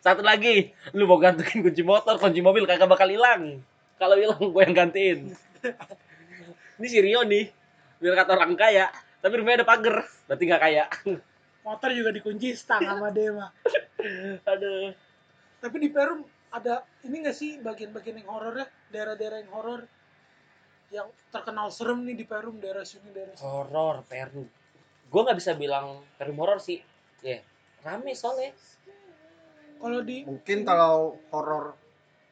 Satu 0.01 0.25
lagi, 0.25 0.73
lu 0.97 1.05
mau 1.05 1.21
gantiin 1.21 1.61
kunci 1.61 1.85
motor, 1.85 2.17
kunci 2.17 2.41
mobil 2.41 2.65
kagak 2.65 2.89
bakal 2.89 3.05
hilang. 3.05 3.61
Kalau 4.01 4.17
hilang 4.17 4.41
gue 4.41 4.61
yang 4.65 4.73
gantiin. 4.73 5.19
Ini 6.81 6.87
si 6.89 6.97
Rio 7.03 7.21
nih, 7.27 7.51
biar 8.01 8.15
kata 8.17 8.33
orang 8.33 8.55
kaya, 8.57 8.89
tapi 9.19 9.33
rumahnya 9.35 9.63
ada 9.63 9.67
pagar, 9.67 10.07
berarti 10.25 10.43
nggak 10.47 10.61
kaya. 10.61 10.85
Motor 11.67 11.89
juga 11.91 12.09
dikunci 12.09 12.55
stang 12.55 12.81
sama 12.81 13.11
dia 13.11 13.35
mah. 13.35 13.51
Aduh. 14.47 14.95
Tapi 15.59 15.75
di 15.77 15.89
Perum 15.91 16.23
ada 16.49 16.81
ini 17.03 17.21
gak 17.21 17.35
sih 17.35 17.59
bagian-bagian 17.59 18.23
yang 18.23 18.29
horor 18.31 18.55
ya? 18.57 18.67
Daerah-daerah 18.89 19.43
yang 19.43 19.51
horor 19.51 19.81
yang 20.89 21.07
terkenal 21.29 21.69
serem 21.69 22.01
nih 22.07 22.17
di 22.17 22.25
Perum 22.25 22.57
daerah 22.57 22.81
sini 22.81 23.13
daerah 23.13 23.35
sini. 23.37 23.45
Horor 23.45 24.01
Peru. 24.07 24.47
gue 25.09 25.21
nggak 25.25 25.37
bisa 25.41 25.57
bilang 25.57 26.05
film 26.21 26.37
horor 26.37 26.61
sih 26.61 26.77
ya 27.25 27.41
rame 27.81 28.13
soalnya 28.13 28.53
Kalau 29.81 30.05
di 30.05 30.21
Mungkin 30.21 30.61
kalau 30.61 31.17
horor 31.33 31.73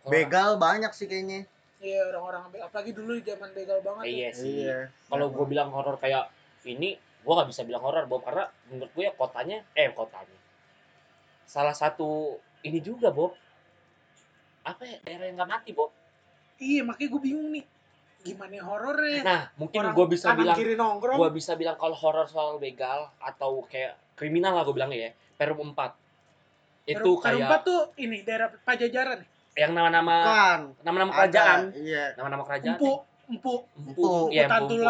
begal 0.06 0.56
banyak 0.58 0.94
sih 0.94 1.06
kayaknya. 1.06 1.46
Iya 1.78 2.10
orang-orang 2.10 2.50
apalagi 2.64 2.94
dulu 2.94 3.18
zaman 3.22 3.50
begal 3.54 3.80
banget. 3.86 4.04
Iya 4.08 4.30
sih 4.34 4.66
Iya. 4.66 4.90
kalau 5.10 5.30
gue 5.30 5.46
bilang 5.46 5.70
horor 5.70 5.98
kayak 5.98 6.30
ini 6.68 6.90
gue 6.98 7.34
nggak 7.34 7.50
bisa 7.50 7.64
bilang 7.64 7.82
horor 7.82 8.04
Bob 8.06 8.22
karena 8.22 8.44
menurut 8.68 8.92
gue 8.92 9.04
ya 9.04 9.14
kotanya 9.14 9.64
eh 9.74 9.90
kotanya 9.90 10.38
salah 11.44 11.72
satu 11.72 12.36
ini 12.62 12.80
juga 12.80 13.10
Bob 13.10 13.32
apa 14.62 14.84
ya 14.84 14.98
daerah 15.02 15.26
yang 15.26 15.38
nggak 15.38 15.52
mati 15.52 15.72
Bob 15.72 15.92
Iya, 16.58 16.82
makanya 16.82 17.14
gue 17.14 17.22
bingung 17.22 17.54
nih. 17.54 17.62
Gimana 18.18 18.58
horornya? 18.60 19.22
nah 19.22 19.42
mungkin 19.54 19.78
gue 19.88 20.06
bisa 20.10 20.34
bilang 20.34 20.58
gue 21.00 21.30
bisa 21.32 21.54
bilang 21.54 21.78
kalau 21.78 21.94
horor 21.94 22.26
soal 22.26 22.58
begal 22.58 23.14
atau 23.18 23.62
kayak 23.64 23.94
kriminal 24.14 24.52
lah 24.52 24.64
gue 24.64 24.74
bilang 24.74 24.90
ya 24.90 25.14
Perum 25.38 25.62
4 25.62 25.94
itu 26.84 26.98
Perum- 26.98 26.98
Perum 26.98 27.18
kayak 27.22 27.38
empat 27.40 27.62
tuh 27.62 27.82
ini 27.96 28.18
daerah 28.22 28.50
Pajajaran. 28.58 29.20
yang 29.54 29.72
nama-nama 29.72 30.16
nama-nama 30.82 31.12
kerajaan 31.14 31.74
Iya. 31.74 32.14
nama-nama 32.14 32.44
kerajaan 32.44 32.74
Empu, 32.74 32.92
empu, 33.30 33.54
Empu, 33.76 34.02
Empu, 34.02 34.10
iya, 34.30 34.50
Empu. 34.50 34.66
Empu. 34.76 34.82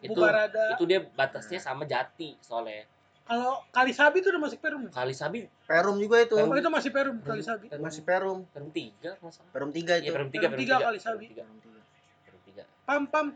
Itu 0.00 0.12
Bubarada. 0.12 0.74
itu 0.74 0.84
dia 0.84 1.00
batasnya 1.04 1.60
sama 1.60 1.84
Jati 1.84 2.36
soalnya 2.40 2.84
Kalau 3.24 3.62
Kali 3.70 3.94
Sabi 3.94 4.26
tuh 4.26 4.34
udah 4.34 4.42
masuk 4.42 4.58
Perum. 4.58 4.82
kali 4.90 5.14
sabi 5.14 5.46
Perum 5.62 6.02
juga 6.02 6.18
itu. 6.18 6.34
Oh, 6.34 6.50
itu 6.50 6.66
masih 6.66 6.90
Perum 6.90 7.22
Kali 7.22 7.42
Sabi. 7.46 7.70
Masih 7.78 8.02
Perum. 8.02 8.42
Perum 8.50 8.70
tiga 8.74 9.14
masalah 9.22 9.50
Perum 9.54 9.70
3 9.70 9.78
iya 9.78 9.94
itu. 10.02 10.10
Perum 10.10 10.28
tiga 10.34 10.46
Perum 10.50 10.58
Perum 10.58 10.62
tiga 10.66 10.74
tiga 10.74 10.86
kali 10.90 10.98
sabi. 10.98 11.24
Perum 11.30 11.30
tiga. 11.30 11.42
Perum 11.46 11.58
tiga. 11.62 11.80
Perum 12.26 12.40
tiga 12.42 12.62
Pam 12.82 13.02
pam. 13.06 13.26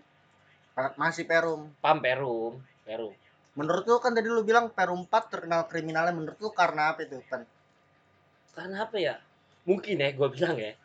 Pa- 0.75 0.95
Masih 0.99 1.25
Perum. 1.25 1.71
Pam 1.79 2.03
Perum 2.03 2.59
Perum 2.83 3.15
Menurut 3.55 3.87
lu 3.87 4.03
kan 4.03 4.11
tadi 4.11 4.27
lu 4.27 4.43
bilang 4.43 4.67
Perum 4.69 5.07
4 5.07 5.31
terkenal 5.31 5.71
kriminalnya 5.71 6.11
menurut 6.11 6.43
lu 6.43 6.51
karena 6.51 6.91
apa 6.91 7.07
itu, 7.07 7.23
Pan? 7.31 7.47
karena 8.55 8.87
apa 8.87 8.97
ya 8.97 9.15
mungkin 9.63 9.99
ya 9.99 10.15
gue 10.15 10.29
bilang 10.31 10.55
ya 10.55 10.79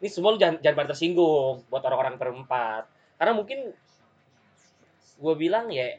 ini 0.00 0.08
semua 0.08 0.32
lu 0.32 0.40
jangan 0.40 0.56
jangan 0.60 0.76
pada 0.78 0.88
tersinggung 0.92 1.60
buat 1.68 1.84
orang-orang 1.84 2.16
perempat 2.16 2.88
karena 3.16 3.32
mungkin 3.36 3.76
gue 5.14 5.34
bilang 5.34 5.68
ya 5.68 5.96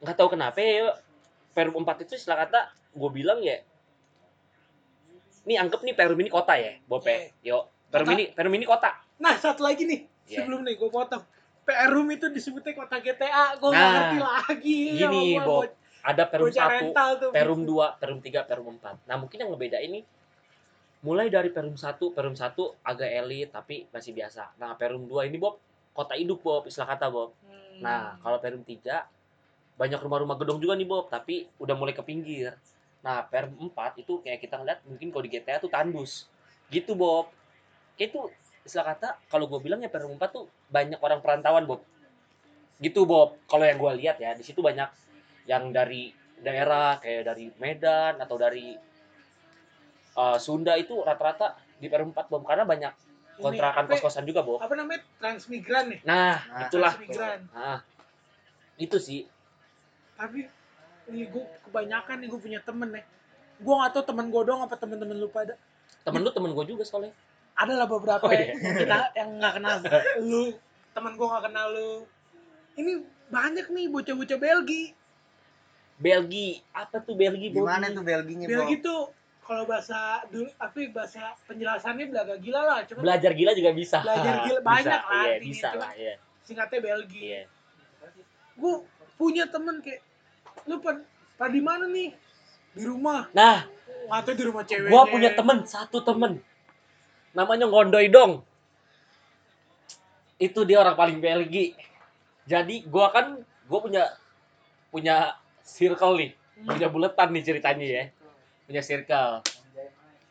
nggak 0.00 0.16
tahu 0.16 0.28
kenapa 0.30 0.56
ya 0.56 0.94
Perum 1.50 1.80
4 1.80 2.04
itu 2.04 2.14
istilah 2.14 2.38
kata 2.40 2.60
gue 2.90 3.10
bilang 3.10 3.38
ya 3.40 3.58
ini 5.42 5.54
anggap 5.56 5.80
nih 5.80 5.94
Perum 5.94 6.18
ini 6.18 6.28
kota 6.28 6.54
ya 6.54 6.76
Bob 6.84 7.02
ya 7.02 7.28
yo 7.42 7.58
Perum 7.88 8.06
Kota. 8.06 8.14
ini 8.14 8.24
Perum 8.30 8.54
ini 8.54 8.64
kota 8.64 8.90
Nah, 9.20 9.36
satu 9.36 9.60
lagi 9.60 9.84
nih. 9.84 10.00
Iya. 10.24 10.40
Sebelum 10.40 10.64
nih 10.64 10.80
gue 10.80 10.88
potong. 10.88 11.20
Perum 11.60 12.08
itu 12.08 12.24
disebutnya 12.26 12.72
kota 12.72 12.96
GTA. 12.98 13.52
Gue 13.60 13.68
Nah, 13.68 13.84
ngerti 13.92 14.16
lagi. 14.18 14.78
gini, 14.96 14.96
sama 14.96 15.20
gua, 15.36 15.44
Bob. 15.44 15.60
bo- 15.60 15.76
ada 16.00 16.22
Perum 16.24 16.44
bocah 16.48 16.64
1 16.64 16.72
rental 16.72 17.10
tuh. 17.20 17.30
Perum 17.30 17.60
2, 17.68 18.00
Perum 18.00 18.18
3, 18.18 18.48
Perum 18.48 18.66
4. 18.72 18.96
Nah, 19.04 19.20
mungkin 19.20 19.36
yang 19.36 19.52
ngebeda 19.52 19.76
ini 19.78 20.00
mulai 21.02 21.28
dari 21.28 21.52
Perum 21.52 21.76
1, 21.76 21.84
Perum 22.10 22.32
1 22.32 22.48
agak 22.80 23.10
elit 23.12 23.52
tapi 23.52 23.84
masih 23.92 24.16
biasa. 24.16 24.56
Nah, 24.56 24.72
Perum 24.72 25.04
2 25.04 25.28
ini 25.28 25.36
Bob, 25.36 25.60
kota 25.94 26.14
induk 26.16 26.40
Bob, 26.40 26.66
istilah 26.66 26.94
kata 26.94 27.10
Bob. 27.10 27.34
Hmm. 27.44 27.82
Nah, 27.82 28.16
kalau 28.22 28.38
Perum 28.38 28.62
3 28.62 29.06
banyak 29.80 30.00
rumah-rumah 30.00 30.36
gedung 30.36 30.60
juga 30.60 30.76
nih 30.76 30.88
Bob, 30.88 31.08
tapi 31.08 31.48
udah 31.56 31.74
mulai 31.74 31.96
ke 31.96 32.04
pinggir. 32.04 32.54
Nah, 33.00 33.24
Perum 33.26 33.56
4 33.56 34.00
itu 34.00 34.20
kayak 34.20 34.40
kita 34.44 34.60
ngeliat 34.60 34.80
mungkin 34.84 35.08
kalau 35.08 35.24
di 35.24 35.30
GTA 35.32 35.58
tuh 35.58 35.72
tandus. 35.72 36.28
Gitu 36.68 36.92
Bob. 36.92 37.32
Kayak 37.96 38.14
itu 38.14 38.20
istilah 38.60 38.92
kata 38.92 39.08
kalau 39.32 39.48
gue 39.48 39.60
bilang 39.64 39.80
ya 39.80 39.88
Perum 39.88 40.14
4 40.16 40.20
tuh 40.30 40.46
banyak 40.68 41.00
orang 41.00 41.20
perantauan 41.24 41.64
Bob. 41.64 41.80
Gitu 42.78 43.08
Bob. 43.08 43.40
Kalau 43.48 43.64
yang 43.64 43.80
gue 43.80 43.92
lihat 44.04 44.16
ya, 44.20 44.36
di 44.36 44.44
situ 44.44 44.60
banyak 44.60 44.88
yang 45.48 45.72
dari 45.72 46.12
daerah 46.40 46.96
kayak 47.00 47.28
dari 47.28 47.52
Medan 47.60 48.16
atau 48.20 48.36
dari 48.40 48.72
uh, 50.16 50.38
Sunda 50.40 50.76
itu 50.76 51.00
rata-rata 51.04 51.56
di 51.80 51.88
Perum 51.88 52.12
4 52.12 52.32
Bob 52.32 52.44
karena 52.44 52.64
banyak 52.64 52.92
kontrakan 53.42 53.82
apa- 53.82 53.92
kos-kosan 53.94 54.24
juga 54.24 54.40
Bob. 54.40 54.58
Apa 54.58 54.72
namanya? 54.72 55.00
Transmigran 55.16 55.84
nih. 55.88 56.00
Nah, 56.02 56.36
Nah, 56.38 56.60
itulah. 56.62 56.92
Transmigran. 56.92 57.40
Nah, 57.50 57.78
itu 58.76 58.96
sih. 58.96 59.20
Tapi 60.14 60.46
ini 61.06 61.24
gue 61.26 61.44
kebanyakan 61.62 62.16
nih 62.18 62.28
gue 62.28 62.40
punya 62.40 62.60
temen 62.60 62.88
nih. 62.90 63.04
Gue 63.58 63.74
gak 63.74 63.92
tau 63.92 64.04
temen 64.06 64.26
gue 64.26 64.42
doang 64.42 64.62
apa 64.62 64.74
temen-temen 64.74 65.16
lu 65.16 65.28
pada. 65.28 65.56
Temen 66.00 66.20
lu 66.20 66.30
temen 66.30 66.50
gue 66.50 66.64
juga 66.66 66.82
soalnya. 66.82 67.12
Ada 67.52 67.72
lah 67.74 67.86
beberapa 67.86 68.20
Oh, 68.20 68.30
iya. 68.30 68.52
yang 68.52 68.76
kita 68.78 68.98
yang 69.14 69.30
nggak 69.36 69.52
kenal 69.54 69.76
lu. 70.22 70.44
Temen 70.90 71.12
gue 71.12 71.26
gak 71.26 71.44
kenal 71.44 71.66
lu. 71.68 71.92
Ini 72.72 72.92
banyak 73.28 73.66
nih 73.66 73.86
bocah-bocah 73.86 74.38
Belgi. 74.38 74.84
Belgi, 75.96 76.64
apa 76.72 76.96
tuh 76.98 77.12
Belgi? 77.12 77.48
Bobby? 77.48 77.60
Gimana 77.60 77.86
tuh 77.90 78.00
Belginya? 78.02 78.46
Belgi 78.46 78.80
tuh 78.80 79.12
kalau 79.50 79.66
bahasa 79.66 80.22
dulu 80.30 80.46
ya, 80.46 80.86
bahasa 80.94 81.34
penjelasannya 81.50 82.06
belaga 82.06 82.38
gila 82.38 82.62
lah. 82.62 82.78
Cuma 82.86 83.02
Belajar 83.02 83.34
gila 83.34 83.50
juga 83.50 83.70
bisa. 83.74 83.98
Belajar 83.98 84.34
gila, 84.46 84.58
Bisa, 84.62 84.70
banyak 84.70 85.02
lah 85.02 85.24
Iya, 85.26 85.36
bisa 85.42 85.68
itu. 85.74 85.78
lah, 85.82 85.92
iya. 85.98 86.14
singkatnya 86.46 86.78
Belgi. 86.78 87.22
Iya. 87.34 87.42
Gue 88.54 88.74
punya 89.18 89.50
temen 89.50 89.82
kayak 89.82 90.00
lu 90.70 90.78
pada, 90.78 91.02
pada 91.34 91.50
di 91.50 91.58
mana 91.58 91.90
nih? 91.90 92.14
Di 92.78 92.82
rumah. 92.86 93.26
Nah, 93.34 93.66
Atau 94.06 94.38
di 94.38 94.42
rumah 94.46 94.62
ceweknya. 94.62 94.90
gua 94.94 95.02
punya 95.10 95.30
temen, 95.34 95.66
satu 95.66 95.98
temen. 96.06 96.38
Namanya 97.34 97.66
Ngondoy 97.66 98.06
Dong. 98.06 98.46
Itu 100.38 100.62
dia 100.62 100.78
orang 100.78 100.94
paling 100.94 101.18
Belgi. 101.18 101.74
Jadi 102.46 102.86
gua 102.86 103.10
kan 103.10 103.42
gua 103.66 103.82
punya 103.82 104.02
punya 104.94 105.34
circle 105.62 106.14
nih, 106.18 106.30
Hmm. 106.62 106.66
punya 106.70 106.86
buletan 106.86 107.34
nih 107.34 107.42
ceritanya 107.42 107.86
ya. 107.86 108.04
Punya 108.70 108.80
circle. 108.80 109.42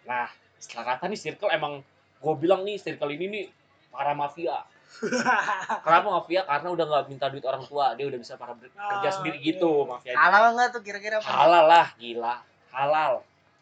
Nah, 0.08 0.32
setelah 0.56 0.96
kata 0.96 1.12
nih 1.12 1.20
circle 1.20 1.52
emang 1.52 1.84
gue 2.16 2.34
bilang 2.40 2.64
nih 2.64 2.80
circle 2.80 3.12
ini 3.12 3.26
nih 3.28 3.46
para 3.92 4.16
mafia. 4.16 4.64
Kenapa 5.86 6.08
mafia? 6.10 6.42
Karena 6.44 6.72
udah 6.72 6.86
nggak 6.88 7.04
minta 7.08 7.28
duit 7.28 7.44
orang 7.44 7.62
tua, 7.62 7.94
dia 7.94 8.08
udah 8.08 8.16
bisa 8.16 8.36
para 8.36 8.56
ber- 8.56 8.72
kerja 8.72 9.06
Ah, 9.06 9.14
sendiri 9.14 9.38
iya. 9.38 9.48
gitu 9.52 9.84
mafia. 9.84 10.16
Halal 10.16 10.56
nggak 10.56 10.68
tuh 10.72 10.82
kira-kira 10.82 11.20
apa? 11.20 11.28
Halal 11.28 11.66
lah, 11.68 11.88
gila. 11.96 12.36
Halal. 12.72 13.14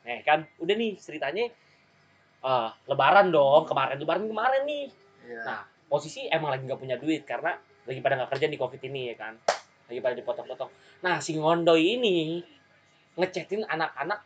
Nih 0.05 0.22
kan, 0.22 0.46
udah 0.57 0.75
nih 0.77 0.93
ceritanya 0.96 1.50
eh, 2.39 2.69
lebaran 2.86 3.34
dong, 3.34 3.65
kemarin 3.65 3.98
lebaran 3.98 4.29
kemarin 4.29 4.62
nih. 4.63 4.86
Iya. 5.25 5.41
Nah, 5.41 5.60
posisi 5.89 6.29
emang 6.29 6.53
lagi 6.53 6.63
nggak 6.63 6.77
punya 6.77 6.96
duit 6.96 7.25
karena 7.25 7.57
lagi 7.84 7.98
pada 7.98 8.13
nggak 8.22 8.29
kerja 8.31 8.46
di 8.46 8.57
covid 8.62 8.81
ini 8.84 9.10
ya 9.10 9.15
kan. 9.17 9.34
Lagi 9.89 10.00
pada 10.00 10.13
dipotong-potong. 10.13 10.69
Nah, 11.01 11.17
si 11.17 11.34
Ngondoy 11.34 11.98
ini 11.98 12.46
ngechatin 13.17 13.65
anak-anak 13.65 14.22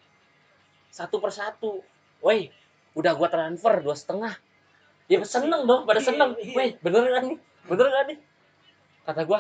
satu 0.92 1.18
persatu. 1.18 1.80
Woi, 2.20 2.52
udah 2.94 3.16
gua 3.16 3.32
transfer 3.32 3.80
dua 3.80 3.96
setengah. 3.96 4.36
Ya 5.08 5.24
seneng 5.24 5.66
dong, 5.66 5.88
pada 5.88 6.00
Iya, 6.00 6.08
seneng. 6.12 6.32
iya. 6.38 6.56
Woi, 6.56 6.68
bener 6.84 7.02
kan 7.10 7.24
nih? 7.32 7.40
Bener 7.66 7.88
kan 7.90 8.04
nih? 8.12 8.20
Kata 9.08 9.22
gua, 9.26 9.40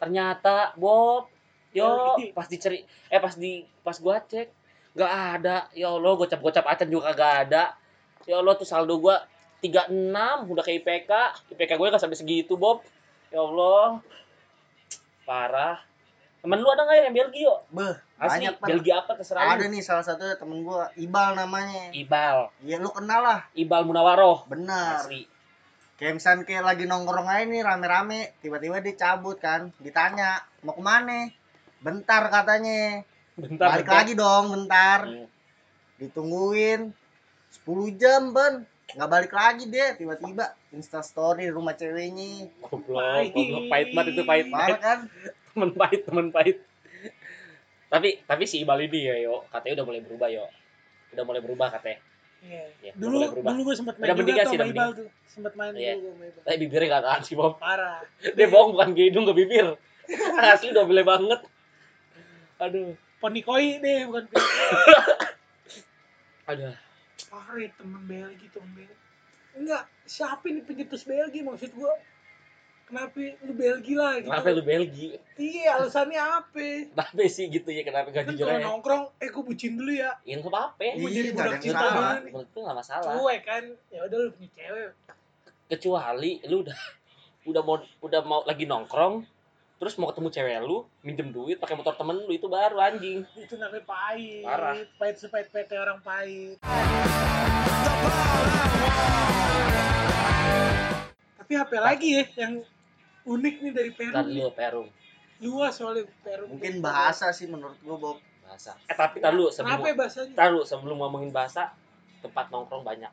ternyata 0.00 0.72
Bob, 0.78 1.28
yo 1.74 2.16
Iya. 2.16 2.32
pas 2.32 2.46
diceri, 2.46 2.86
eh 3.10 3.20
pas 3.20 3.34
di 3.34 3.66
pas 3.82 3.98
gua 3.98 4.22
cek 4.22 4.48
nggak 4.94 5.12
ada. 5.38 5.68
Ya 5.74 5.90
Allah, 5.90 6.12
gocap-gocap 6.16 6.64
acan 6.64 6.88
juga 6.88 7.12
kagak 7.12 7.34
ada. 7.50 7.64
Ya 8.24 8.38
Allah 8.38 8.54
tuh 8.54 8.64
saldo 8.64 8.96
gua 9.02 9.26
36 9.62 10.50
udah 10.50 10.62
kayak 10.66 10.82
IPK. 10.82 11.12
IPK 11.54 11.78
gue 11.78 11.86
gak 11.94 12.02
sampai 12.02 12.18
segitu, 12.18 12.58
Bob. 12.58 12.82
Ya 13.30 13.38
Allah. 13.38 14.02
Parah. 15.22 15.78
Temen 16.42 16.58
lu 16.58 16.68
ada 16.68 16.82
nggak 16.82 16.96
yang 17.00 17.14
Belgia, 17.14 17.42
yuk? 17.46 17.58
Beh, 17.70 17.94
Asli, 18.18 18.50
banyak. 18.50 18.54
Belgia 18.58 18.94
apa 18.98 19.14
terserah 19.14 19.54
Ada 19.54 19.62
lu. 19.62 19.70
nih 19.70 19.80
salah 19.80 20.02
satu 20.02 20.26
temen 20.34 20.58
gua, 20.60 20.90
Ibal 20.96 21.38
namanya. 21.38 21.94
Ibal. 21.94 22.50
Iya 22.60 22.76
lu 22.76 22.90
kenal 22.90 23.22
lah, 23.22 23.40
Ibal 23.54 23.86
Munawaroh. 23.86 24.50
benar. 24.50 25.06
Asli. 25.06 25.30
Kayak 25.94 26.18
misalnya 26.18 26.42
kayak 26.42 26.64
lagi 26.66 26.84
nongkrong 26.84 27.30
aja 27.30 27.46
nih 27.46 27.62
rame-rame, 27.62 28.20
tiba-tiba 28.42 28.82
dia 28.82 28.94
cabut 28.98 29.38
kan, 29.38 29.70
ditanya 29.78 30.42
mau 30.60 30.74
ke 30.74 30.82
mana? 30.82 31.30
Bentar 31.78 32.26
katanya, 32.26 33.06
Bentar, 33.32 33.66
balik 33.70 33.86
bentar. 33.86 33.96
lagi 34.02 34.12
dong 34.18 34.44
bentar. 34.50 35.00
Hmm. 35.06 35.26
Ditungguin 35.96 36.90
10 37.56 37.94
jam 37.94 38.34
ban, 38.34 38.66
nggak 38.90 39.06
balik 39.08 39.30
lagi 39.30 39.70
deh, 39.70 39.94
tiba-tiba 39.94 40.58
Insta 40.72 41.06
story 41.06 41.46
rumah 41.46 41.78
ceweknya, 41.78 42.50
Goblok, 42.60 43.30
goblok. 43.30 43.62
Pahit 43.70 43.88
banget 43.94 44.10
itu, 44.10 44.22
pahit. 44.24 44.46
pahit. 44.48 44.78
kan? 44.80 44.98
Temen 45.52 45.70
pahit, 45.72 46.00
temen 46.04 46.28
pahit. 46.28 46.58
tapi 47.86 48.18
tapi 48.24 48.42
si 48.48 48.60
Ibal 48.60 48.82
ini 48.82 49.04
ya, 49.04 49.14
yo, 49.20 49.44
katanya 49.48 49.80
udah 49.82 49.86
mulai 49.86 50.00
berubah, 50.00 50.26
yo. 50.26 50.48
Udah 51.12 51.22
mulai 51.22 51.40
berubah 51.40 51.68
katanya. 51.70 52.00
Iya. 52.40 52.62
Iya, 52.80 52.90
udah 52.90 52.98
Dulu 52.98 53.14
mulai 53.14 53.28
berubah. 53.30 53.50
dulu 53.52 53.60
gue 53.62 53.74
sempat 53.76 53.94
main 53.94 54.04
Udah 54.08 54.14
tuh 54.16 54.24
sih, 54.24 54.58
sama 54.58 54.66
Ibal 54.66 54.88
tuh. 54.96 55.08
Sempat 55.28 55.52
main 55.54 55.72
Iya. 55.76 55.92
dulu 55.94 56.00
gue 56.00 56.10
sama 56.10 56.24
Ibal. 56.26 56.42
Tapi 56.42 56.56
bibirnya 56.58 56.86
gak 56.90 57.04
tahan 57.04 57.20
sih, 57.22 57.34
Bob. 57.36 57.52
Parah. 57.58 57.98
Dia 58.18 58.46
bohong 58.48 58.70
bukan 58.72 58.88
ke 58.92 59.00
hidung, 59.06 59.24
ke 59.24 59.32
bibir. 59.36 59.66
Asli 60.42 60.68
udah 60.72 60.84
boleh 60.84 61.04
banget. 61.04 61.40
Aduh. 62.58 62.96
Poni 63.20 63.38
koi 63.38 63.78
deh 63.78 64.02
bukan 64.10 64.26
Aduh. 66.50 66.74
Parah 67.30 67.56
ya, 67.56 67.68
temen 67.76 68.02
Belgi 68.04 68.46
temen 68.50 68.70
Belgi. 68.74 68.94
Enggak, 69.52 69.84
siapa 70.04 70.42
nih 70.42 70.64
pencetus 70.64 71.04
Belgi 71.04 71.40
maksud 71.40 71.70
gua? 71.72 71.92
Kenapa 72.92 73.16
lu 73.40 73.52
Belgi 73.56 73.94
lah 73.96 74.12
gitu? 74.20 74.28
Kenapa 74.28 74.48
lu 74.52 74.62
Belgi? 74.62 75.06
Iya 75.40 75.80
alasannya 75.80 76.20
apa? 76.20 76.66
Kenapa 76.92 77.22
sih 77.32 77.48
gitu 77.48 77.68
ya? 77.72 77.82
Kenapa 77.88 78.12
gak 78.12 78.28
jujur 78.28 78.44
kalau 78.44 78.60
aja 78.60 78.68
nongkrong 78.68 79.02
eh 79.16 79.28
gue 79.32 79.42
bucin 79.42 79.72
dulu 79.80 79.92
ya. 79.96 80.12
Ya 80.28 80.36
nggak 80.36 80.52
apa-apa. 80.52 80.84
Gue 81.00 81.08
Iya, 81.08 81.16
jadi 81.16 81.28
nggak 81.32 81.32
budak 81.32 81.40
ada 81.40 81.56
yang 81.56 81.64
cinta 81.64 81.86
menurut 82.20 82.48
gue 82.52 82.60
nggak 82.60 82.78
masalah. 82.84 83.12
Cuek 83.16 83.40
kan? 83.48 83.64
Ya 83.88 84.00
udah 84.04 84.18
lu 84.20 84.30
punya 84.36 84.50
cewek. 84.52 84.88
Kecuali 85.72 86.32
lu 86.44 86.56
udah 86.68 86.78
udah 87.48 87.62
mau 87.64 87.76
udah 88.04 88.20
mau 88.28 88.40
lagi 88.44 88.64
nongkrong 88.68 89.24
terus 89.82 89.98
mau 89.98 90.14
ketemu 90.14 90.28
cewek 90.30 90.56
lu 90.62 90.86
minjem 91.02 91.34
duit 91.34 91.58
pakai 91.58 91.74
motor 91.74 91.96
temen 91.96 92.20
lu 92.28 92.30
itu 92.36 92.46
baru 92.46 92.76
anjing. 92.76 93.24
Itu 93.34 93.56
namanya 93.56 93.88
pahit. 93.88 94.44
Parah. 94.44 94.76
pahit 95.00 95.16
sepahit 95.16 95.48
pahit 95.48 95.72
orang 95.72 95.98
pahit. 96.04 96.60
Tapi 101.42 101.52
apa 101.58 101.76
lagi 101.82 102.08
ya 102.20 102.24
yang 102.38 102.62
unik 103.24 103.54
nih 103.62 103.72
dari 103.72 103.90
Peru. 103.94 104.14
Nih? 104.26 104.42
lu 104.42 104.50
Perum 104.52 104.88
luas 105.42 105.74
soalnya 105.74 106.06
Peru. 106.22 106.46
Mungkin 106.46 106.78
bahasa 106.78 107.34
sih 107.34 107.50
menurut 107.50 107.74
gua, 107.82 107.98
Bob. 107.98 108.18
bahasa. 108.46 108.76
Eh 108.86 108.94
tapi 108.94 109.18
tar 109.18 109.32
lu 109.32 109.48
sebelum 109.48 109.80
kenapa 109.80 109.86
ya 109.90 109.94
bahasanya? 109.96 110.32
tar 110.36 110.48
lu 110.52 110.60
sebelum 110.62 110.96
ngomongin 111.00 111.32
bahasa 111.32 111.72
tempat 112.20 112.52
nongkrong 112.52 112.84
banyak. 112.84 113.08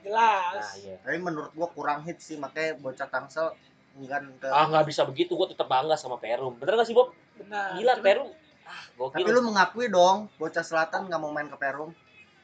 Jelas. 0.00 0.54
Nah 0.64 0.74
iya. 0.80 0.94
Tapi 1.04 1.18
menurut 1.20 1.52
gua 1.52 1.68
kurang 1.74 2.06
hit 2.08 2.22
sih, 2.24 2.40
makanya 2.40 2.78
bocah 2.80 3.08
Tangsel 3.10 3.52
enggan 3.98 4.30
ke 4.38 4.46
ah 4.46 4.70
nggak 4.70 4.86
bisa 4.86 5.02
begitu 5.04 5.34
gua 5.34 5.50
tetap 5.50 5.66
bangga 5.66 5.98
sama 5.98 6.14
Perum 6.16 6.54
bener 6.56 6.78
gak 6.78 6.86
sih 6.86 6.94
Bob? 6.94 7.10
Benar. 7.36 7.74
Gila 7.74 7.92
Cuman 7.98 8.06
Perum 8.06 8.28
ah 8.70 8.82
Tapi 9.10 9.18
gokil 9.26 9.34
lu 9.34 9.42
mengakui 9.50 9.86
dong, 9.90 10.30
bocah 10.38 10.62
selatan 10.62 11.10
nggak 11.10 11.20
mau 11.20 11.34
main 11.34 11.50
ke 11.50 11.58
Perum. 11.58 11.90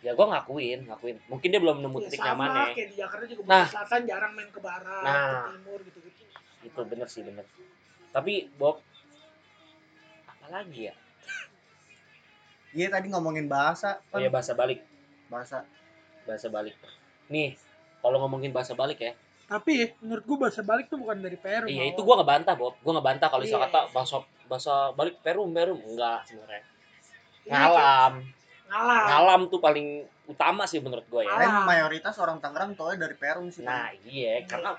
ya 0.04 0.12
gua 0.12 0.26
ngakuin 0.34 0.90
ngakuin. 0.90 1.16
Mungkin 1.30 1.48
dia 1.54 1.60
belum 1.62 1.86
nemu 1.86 1.96
ya 1.98 2.04
titik 2.10 2.20
sama 2.20 2.30
nyamannya 2.50 2.64
kayak 2.76 2.88
di 2.92 2.96
Jakarta 2.98 3.25
juga 3.30 3.42
Nah. 3.46 3.54
nah. 3.54 3.66
selatan 3.70 4.00
jarang 4.10 4.32
main 4.34 4.50
ke 4.50 4.60
barat 4.60 5.02
Nah. 5.06 5.14
ke 5.16 5.50
timur 5.54 5.78
gitu-gitu 5.86 6.22
itu 6.66 6.80
bener 6.82 7.06
sih 7.06 7.23
bener. 7.23 7.46
Tapi 8.11 8.50
Bob 8.58 8.82
apalagi 10.26 10.90
ya? 10.90 10.94
Iya 12.76 12.92
tadi 12.92 13.08
ngomongin 13.08 13.49
bahasa, 13.49 14.04
oh 14.12 14.20
kan 14.20 14.26
ya 14.26 14.28
bahasa 14.28 14.52
balik. 14.52 14.85
Bahasa. 15.32 15.64
bahasa 16.26 16.50
balik. 16.50 16.75
Nih 17.30 17.54
kalau 18.02 18.18
ngomongin 18.26 18.50
bahasa 18.50 18.75
balik 18.75 18.99
ya. 18.99 19.14
Tapi 19.46 19.94
menurut 20.02 20.26
gua 20.26 20.38
bahasa 20.50 20.66
balik 20.66 20.90
tuh 20.90 20.99
bukan 20.99 21.23
dari 21.23 21.38
Peru 21.38 21.70
iya 21.70 21.87
itu 21.87 22.02
gua 22.02 22.18
nggak 22.18 22.30
bantah 22.35 22.54
Bob. 22.58 22.75
Gua 22.82 22.99
nggak 22.99 23.06
bantah 23.06 23.28
kalau 23.30 23.46
istilah 23.46 23.70
Iya. 23.70 23.70
kata 23.70 23.80
bahasa 23.94 24.16
bahasa 24.50 24.75
balik 24.99 25.23
Perum 25.23 25.54
Perum. 25.54 25.78
Enggak 25.87 26.26
sebenarnya. 26.26 26.66
Iya, 27.46 27.54
ngalam. 27.54 28.12
ngalam. 28.66 29.06
Ngalam 29.06 29.40
tuh 29.54 29.61
paling 29.62 29.87
utama 30.26 30.66
sih 30.66 30.82
menurut 30.82 31.06
gua 31.06 31.23
ya. 31.23 31.30
Ngalam. 31.30 31.62
Mayoritas 31.62 32.18
orang 32.18 32.42
Tangerang 32.42 32.75
tau 32.75 32.90
dari 32.90 33.14
Perum 33.14 33.54
sih. 33.54 33.62
nah 33.62 33.94
iya 34.02 34.42
karena 34.50 34.75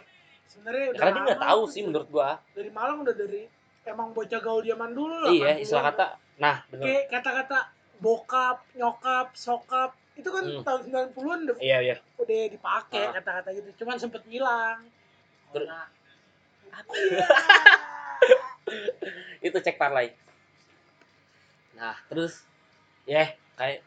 sebenarnya 0.48 0.86
udah 0.88 1.00
karena 1.00 1.14
dia 1.14 1.24
nggak 1.26 1.42
tahu 1.44 1.60
tuh 1.60 1.68
sih 1.68 1.76
dari- 1.76 1.88
menurut 1.88 2.10
gua. 2.10 2.30
Dari 2.52 2.72
Malang 2.72 2.98
udah 3.02 3.16
dari 3.16 3.42
emang 3.84 4.08
bocah 4.12 4.40
gaul 4.40 4.62
zaman 4.62 4.92
dulu 4.92 5.16
lah 5.18 5.32
iya 5.32 5.46
kan, 5.46 5.56
istilah 5.58 5.84
kata 5.86 6.06
nah 6.38 6.56
bener. 6.68 6.84
Kayak 6.84 7.04
kata-kata 7.10 7.60
bokap 7.98 8.58
nyokap 8.74 9.28
sokap 9.34 9.92
itu 10.14 10.28
kan 10.28 10.44
Hmm. 10.44 10.62
tahun 10.62 10.82
90-an 11.14 11.40
udah, 11.46 11.56
iya 11.60 11.78
iya. 11.80 11.96
udah 12.16 12.42
dipakai 12.48 13.02
Ah. 13.02 13.14
kata-kata 13.14 13.50
gitu. 13.54 13.70
Cuman 13.80 13.96
sempet 13.96 14.22
ngilang 14.24 14.82
Ter- 15.48 15.66
Nah, 15.66 15.88
itu 19.40 19.58
cek 19.58 19.78
parlay. 19.78 20.12
Nah 21.74 21.96
terus 22.06 22.44
ya 23.04 23.30
kayak 23.56 23.86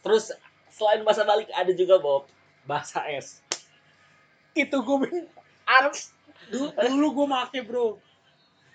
terus 0.00 0.30
selain 0.68 1.02
bahasa 1.02 1.24
balik 1.24 1.50
ada 1.50 1.72
juga 1.72 1.98
Bob 1.98 2.28
bahasa 2.62 3.02
es 3.08 3.40
itu 4.54 4.76
gue 4.76 5.26
Ars 5.64 6.12
dulu, 6.52 6.72
dulu 6.76 7.06
gue 7.22 7.26
make 7.28 7.60
bro. 7.64 7.98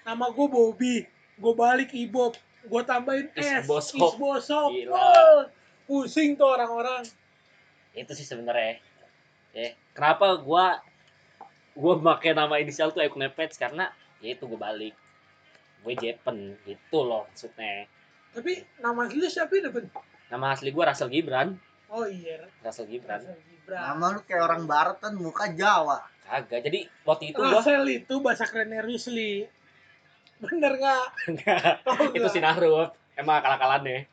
Nama 0.03 0.25
gue 0.33 0.47
Bobby. 0.49 0.95
Gue 1.39 1.53
balik 1.55 1.93
ibob. 1.93 2.35
Gue 2.65 2.81
tambahin 2.83 3.31
S. 3.37 3.63
Isbosok. 3.63 4.17
Isbosok. 4.17 4.69
Gila. 4.73 4.93
Oh, 4.93 5.37
pusing 5.89 6.37
tuh 6.37 6.49
orang-orang. 6.49 7.07
Itu 7.97 8.13
sih 8.13 8.27
sebenarnya. 8.27 8.77
Ya 9.49 9.73
kenapa 9.97 10.37
gua 10.45 10.77
gua 11.73 11.97
pakai 11.97 12.37
nama 12.37 12.61
inisial 12.61 12.93
tuh 12.93 13.01
Ekune 13.01 13.33
Pets 13.33 13.57
karena 13.57 13.89
ya 14.21 14.37
itu 14.37 14.45
gua 14.45 14.69
balik. 14.69 14.93
Gue 15.81 15.95
Jepen 15.97 16.59
gitu 16.67 17.01
loh 17.01 17.25
maksudnya. 17.31 17.89
Tapi 18.35 18.61
nama 18.77 19.09
asli 19.09 19.25
siapa 19.25 19.57
ya 19.57 19.73
Ben? 19.73 19.89
nama 20.29 20.53
asli 20.53 20.69
gua 20.69 20.93
Russell 20.93 21.09
Gibran 21.09 21.57
oh 21.89 22.05
iya 22.05 22.45
Russell 22.59 22.85
Gibran 22.85 23.19
Russell 23.19 23.37
Gibran 23.39 23.79
Nama 23.79 24.05
lu 24.09 24.19
kayak 24.23 24.43
orang 24.43 24.63
barat 24.65 24.97
kan 24.97 25.13
muka 25.13 25.45
Jawa. 25.51 25.99
kagak 26.21 26.61
jadi 26.61 26.85
waktu 27.03 27.33
itu 27.33 27.37
gua 27.37 27.53
Russell 27.55 27.85
itu 27.85 28.13
bahasa 28.19 28.45
kerennya 28.45 28.81
Rusli 28.81 29.45
bener 30.39 30.71
nggak 30.75 31.05
Oh, 31.89 31.97
itu 32.07 32.17
enggak. 32.17 32.31
si 32.31 32.39
Nahruf 32.39 32.89
emang 33.13 33.41
akal-akalannya 33.41 34.05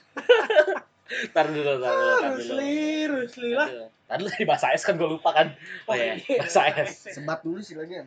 tar 1.35 1.47
dulu 1.47 1.73
tar 1.77 1.93
dulu 1.93 2.11
Ah, 2.11 2.19
tar 2.19 2.31
dulu 2.33 2.41
Rusli 2.43 2.75
Rusli 3.07 3.51
lah. 3.53 3.69
Tadi 4.07 4.21
lu 4.21 4.29
dari 4.29 4.43
bahasa 4.45 4.71
es 4.71 4.83
kan 4.83 4.95
gue 4.95 5.07
lupa 5.09 5.31
kan. 5.31 5.51
Oh, 5.87 5.91
Oh, 5.91 5.95
iya, 5.95 6.15
iya, 6.17 6.39
bahasa 6.39 6.67
es. 6.79 7.03
Sebat 7.15 7.43
dulu 7.43 7.59
sih 7.59 7.75
lagi. 7.75 8.07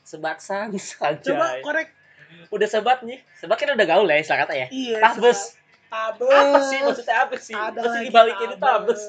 Sebat 0.00 0.40
sans 0.40 0.72
coba 0.96 1.60
korek 1.60 1.92
Udah 2.48 2.64
sebat 2.64 3.00
nih. 3.00 3.20
Sebat 3.34 3.56
kan 3.56 3.72
udah 3.72 3.84
gaul 3.86 4.04
ya 4.04 4.16
istilah 4.16 4.44
kata 4.44 4.54
ya. 4.54 4.66
iya 4.68 4.96
Tabes. 4.98 5.56
Tabes 5.96 6.28
Apa 6.28 6.58
sih 6.68 6.78
maksudnya 6.84 7.16
apa 7.24 7.36
sih? 7.40 7.54
ada 7.56 7.80
dibalikin 7.98 8.48
itu 8.52 8.60
tabes. 8.60 9.00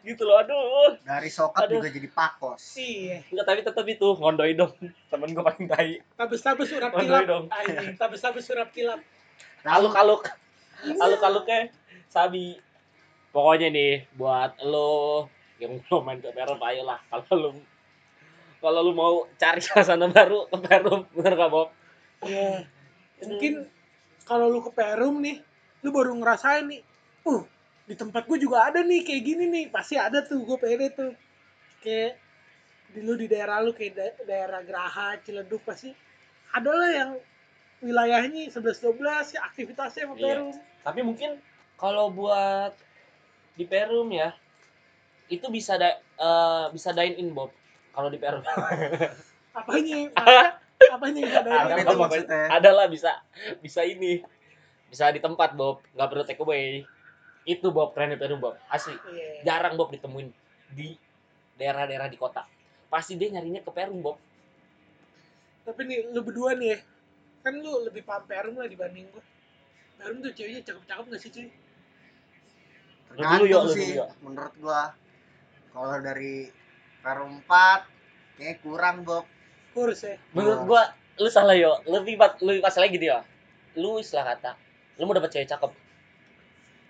Gitu 0.00 0.22
loh, 0.22 0.36
aduh. 0.38 0.94
Dari 1.02 1.26
sokap 1.28 1.66
Aduh. 1.66 1.78
juga 1.78 1.90
jadi 1.90 2.08
pakos. 2.08 2.62
iya 2.78 3.26
Enggak 3.26 3.46
tapi 3.46 3.60
tetap 3.66 3.84
itu 3.84 4.08
ngondoi 4.14 4.54
dong. 4.54 4.70
Temen 5.10 5.28
gue 5.30 5.42
paling 5.42 5.66
tai. 5.66 5.98
tabes 6.14 6.40
tabes 6.40 6.70
urap 6.70 6.90
Ngondoi 6.94 7.06
kilap 7.06 7.24
dong. 7.26 7.44
Anjing, 7.50 7.94
tabes 7.98 8.20
tabes 8.20 8.46
urap 8.48 8.70
kilap 8.70 9.00
Aluk-aluk. 9.76 10.30
Aluk-aluknya 10.86 11.74
sabi. 12.06 12.56
Pokoknya 13.30 13.70
nih 13.70 14.10
buat 14.14 14.58
lo 14.62 15.26
yang 15.62 15.78
mau 15.86 16.00
main 16.00 16.18
ke 16.18 16.32
Perum 16.32 16.58
ayo 16.64 16.82
lah 16.82 16.98
kalau 17.06 17.36
lu 17.36 17.50
kalau 18.58 18.80
lu 18.82 18.92
mau 18.92 19.28
cari 19.36 19.60
suasana 19.66 20.08
baru 20.08 20.48
ke 20.48 20.56
Perum 20.58 21.06
bener 21.14 21.32
gak 21.36 21.50
Bob? 21.52 21.68
Iya. 22.24 22.64
Mungkin 23.20 23.68
kalau 24.24 24.48
lu 24.48 24.60
ke 24.60 24.72
Perum 24.72 25.20
nih, 25.20 25.38
lu 25.80 25.88
baru 25.90 26.12
ngerasain 26.14 26.66
nih, 26.66 26.80
uh, 27.24 27.42
di 27.84 27.94
tempat 27.94 28.24
gue 28.24 28.38
juga 28.38 28.64
ada 28.64 28.80
nih 28.80 29.00
kayak 29.00 29.22
gini 29.22 29.44
nih, 29.46 29.64
pasti 29.68 29.96
ada 29.96 30.20
tuh 30.20 30.40
gue 30.40 30.56
pede 30.56 30.88
tuh. 30.90 31.12
Kayak 31.78 32.20
di 32.90 33.00
lu 33.00 33.14
di 33.14 33.26
daerah 33.26 33.58
lu 33.58 33.70
kayak 33.70 33.92
da- 33.92 34.24
daerah 34.24 34.60
Geraha, 34.60 35.16
Ciledug 35.18 35.62
pasti 35.62 35.94
ada 36.50 36.68
lah 36.68 36.90
yang 36.90 37.10
wilayahnya 37.80 38.50
11 38.50 38.60
12 38.82 39.00
ya 39.30 39.40
aktivitasnya 39.42 40.04
sama 40.04 40.14
Iya. 40.14 40.24
Perum. 40.26 40.48
tapi 40.80 41.00
mungkin 41.00 41.30
kalau 41.76 42.10
buat 42.10 42.76
di 43.54 43.64
Perum 43.64 44.10
ya 44.10 44.36
itu 45.28 45.46
bisa 45.48 45.76
da, 45.76 45.88
eh, 45.94 46.66
bisa 46.70 46.90
dine 46.90 47.16
in 47.16 47.30
Bob 47.30 47.48
kalau 47.90 48.08
di 48.08 48.18
Perum 48.18 48.44
Apanya? 49.54 50.12
Apanya? 50.94 51.20
Ada 51.24 51.50
pokoknya. 51.78 51.96
maksudnya? 51.96 52.42
ada 52.50 52.70
lah 52.70 52.86
bisa 52.86 53.12
bisa 53.58 53.80
ini 53.80 54.20
bisa 54.90 55.08
di 55.14 55.22
tempat 55.22 55.54
Bob 55.54 55.80
nggak 55.94 56.08
perlu 56.10 56.24
take 56.26 56.42
away 56.42 56.82
itu 57.46 57.66
Bob 57.72 57.94
keren 57.96 58.18
Perum 58.18 58.42
Bob 58.42 58.58
asli 58.68 58.92
Iya. 59.08 59.46
jarang 59.46 59.78
Bob 59.78 59.94
ditemuin 59.94 60.28
di 60.74 60.98
daerah-daerah 61.56 62.10
di 62.10 62.18
kota 62.18 62.44
pasti 62.90 63.14
dia 63.14 63.30
nyarinya 63.30 63.62
ke 63.62 63.70
Perum 63.70 64.02
Bob 64.02 64.18
Tapi 65.60 65.86
nih 65.86 66.10
lu 66.10 66.24
berdua 66.24 66.56
nih 66.58 66.74
ya, 66.74 66.78
kan 67.46 67.54
lu 67.54 67.86
lebih 67.86 68.02
paham 68.02 68.24
Perum 68.26 68.58
lah 68.58 68.66
dibanding 68.66 69.06
gue. 69.12 69.22
Perum 70.00 70.18
tuh 70.18 70.32
ceweknya 70.34 70.66
cakep-cakep 70.66 71.04
gak 71.14 71.20
sih 71.20 71.30
cuy? 71.30 71.46
Lu 71.46 71.52
dulu, 71.52 73.14
Tergantung 73.14 73.64
lu 73.68 73.70
sih 73.76 73.88
dulu, 73.94 74.06
menurut 74.24 74.54
gua. 74.58 74.82
Kalau 75.70 75.96
dari 76.02 76.50
Perum 77.04 77.44
4 77.46 78.40
kayak 78.40 78.56
kurang, 78.64 78.96
Bob. 79.06 79.28
Kurus 79.70 80.02
ya. 80.02 80.18
menurut 80.34 80.66
gua 80.66 80.82
lu 81.20 81.28
salah 81.30 81.54
yo 81.54 81.78
lebih 81.86 82.18
bat 82.18 82.40
lebih 82.42 82.64
pas 82.64 82.74
lagi 82.74 82.96
dia 82.96 83.22
lu 83.78 84.00
istilah 84.00 84.34
kata 84.34 84.56
lu 85.00 85.08
mau 85.08 85.16
dapet 85.16 85.32
cewek 85.32 85.48
cakep? 85.48 85.70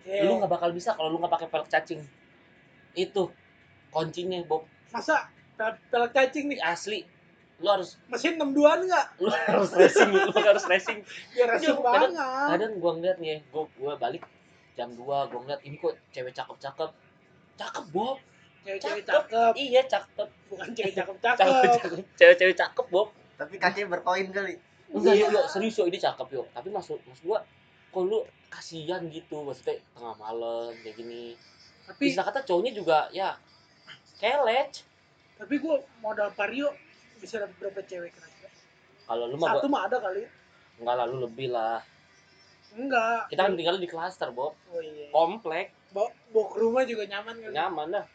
Iya. 0.03 0.27
lu 0.27 0.37
nggak 0.37 0.51
bakal 0.51 0.70
bisa 0.70 0.92
kalau 0.92 1.09
lu 1.09 1.18
nggak 1.18 1.31
pakai 1.31 1.49
pelek 1.49 1.68
cacing. 1.68 2.01
Itu 2.92 3.31
kuncinya 3.88 4.42
Bob. 4.42 4.66
Masa 4.90 5.29
pel- 5.55 5.79
pelek 5.87 6.11
cacing 6.11 6.51
nih, 6.51 6.59
asli. 6.59 7.07
Lu 7.59 7.68
harus 7.68 8.01
mesin 8.07 8.35
62an 8.35 8.81
nggak? 8.83 9.07
lu 9.23 9.29
harus 9.29 9.70
racing 9.70 10.11
lu 10.11 10.33
harus 10.33 10.64
racing. 10.66 10.99
Biar 11.31 11.46
racing 11.51 11.70
Iya, 11.70 11.85
kadang- 11.85 12.14
banget. 12.16 12.49
kadang 12.51 12.73
gua 12.77 12.92
ngeliat 12.96 13.18
nih 13.18 13.38
gua 13.49 13.62
gua 13.77 13.92
balik 13.94 14.25
jam 14.73 14.88
2 14.90 14.99
gua 15.05 15.38
ngeliat 15.38 15.61
ini 15.62 15.77
kok 15.77 15.94
cewek 16.11 16.33
cakep 16.33 16.57
cakep 16.59 16.90
cakep 17.55 17.85
Bob. 17.90 18.16
Cewek-cewek 18.61 19.03
cakep. 19.03 19.25
cakep, 19.25 19.53
iya 19.57 19.81
cakep. 19.83 20.29
Bukan 20.49 20.68
cewek 20.70 20.92
cakep 20.92 21.16
cakep-cakep. 21.23 21.68
cakep 21.79 21.90
cewek-cewek 22.14 22.57
cakep 22.57 22.87
Bob. 22.88 23.09
Tapi 23.37 23.55
kakinya 23.57 23.87
berkoin 23.94 24.29
kali. 24.31 24.57
enggak 24.90 25.14
yuk 25.14 25.31
yuk 25.31 25.44
serius 25.46 25.79
yuk 25.79 25.87
ini 25.87 25.96
cakep 25.96 26.27
yuk 26.31 26.51
tapi 26.51 26.66
maksud 26.66 26.99
maksud 27.07 27.23
gua 27.23 27.38
kok 27.90 28.03
lu 28.07 28.22
kasihan 28.50 29.03
gitu 29.11 29.42
maksudnya 29.42 29.79
tengah 29.94 30.14
malam 30.18 30.70
kayak 30.83 30.94
gini. 30.94 31.35
Tapi 31.87 32.03
bisa 32.07 32.22
kata 32.22 32.46
cowoknya 32.46 32.72
juga 32.74 32.98
ya 33.11 33.35
kelec. 34.18 34.87
Tapi 35.38 35.55
gue 35.57 35.76
modal 35.98 36.31
vario 36.35 36.70
bisa 37.18 37.42
dapet 37.42 37.57
berapa 37.59 37.81
cewek 37.85 38.11
kira-kira? 38.14 38.48
kalau 39.11 39.26
lu 39.26 39.37
mah 39.42 39.59
satu 39.59 39.66
mah 39.66 39.90
ada 39.90 39.98
kali. 39.98 40.22
Enggak 40.79 40.96
lalu 41.03 41.16
lebih 41.26 41.48
lah. 41.50 41.83
Enggak. 42.79 43.26
Kita 43.26 43.40
kan 43.42 43.59
tinggal 43.59 43.76
di 43.83 43.88
klaster 43.90 44.31
Bob. 44.31 44.55
Oh, 44.70 44.79
iya. 44.79 45.11
komplek. 45.11 45.74
Bawa, 45.90 46.14
bawa 46.31 46.46
ke 46.46 46.57
rumah 46.62 46.83
juga 46.87 47.03
nyaman 47.11 47.35
kan 47.42 47.50
nyaman 47.50 47.87
dah. 47.90 48.07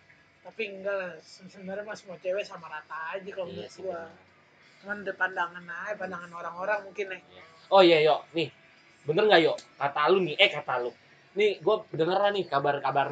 Tapi 0.48 0.64
enggak 0.72 0.96
lah 0.96 1.12
se- 1.20 1.44
sebenarnya 1.52 1.84
mas 1.84 2.00
semua 2.00 2.16
cewek 2.24 2.46
sama 2.48 2.72
rata 2.72 3.18
aja 3.20 3.28
kalau 3.28 3.52
Iya 3.52 3.68
menurut 3.68 3.76
gua. 3.84 4.02
cuman 4.80 4.98
pandangan 5.18 5.66
aja 5.66 5.94
pandangan 6.00 6.32
orang-orang 6.32 6.80
mungkin 6.88 7.06
ya. 7.12 7.20
Oh 7.74 7.82
iya 7.84 7.98
yo 8.06 8.22
nih 8.32 8.48
bener 9.06 9.24
nggak 9.26 9.42
yo? 9.42 9.54
Kata 9.78 10.10
lu 10.10 10.20
nih 10.22 10.36
eh 10.36 10.50
kata 10.50 10.82
lu. 10.82 10.92
Nih 11.38 11.62
gue 11.62 11.76
dengeran 11.94 12.34
nih 12.34 12.46
kabar 12.46 12.82
kabar 12.82 13.08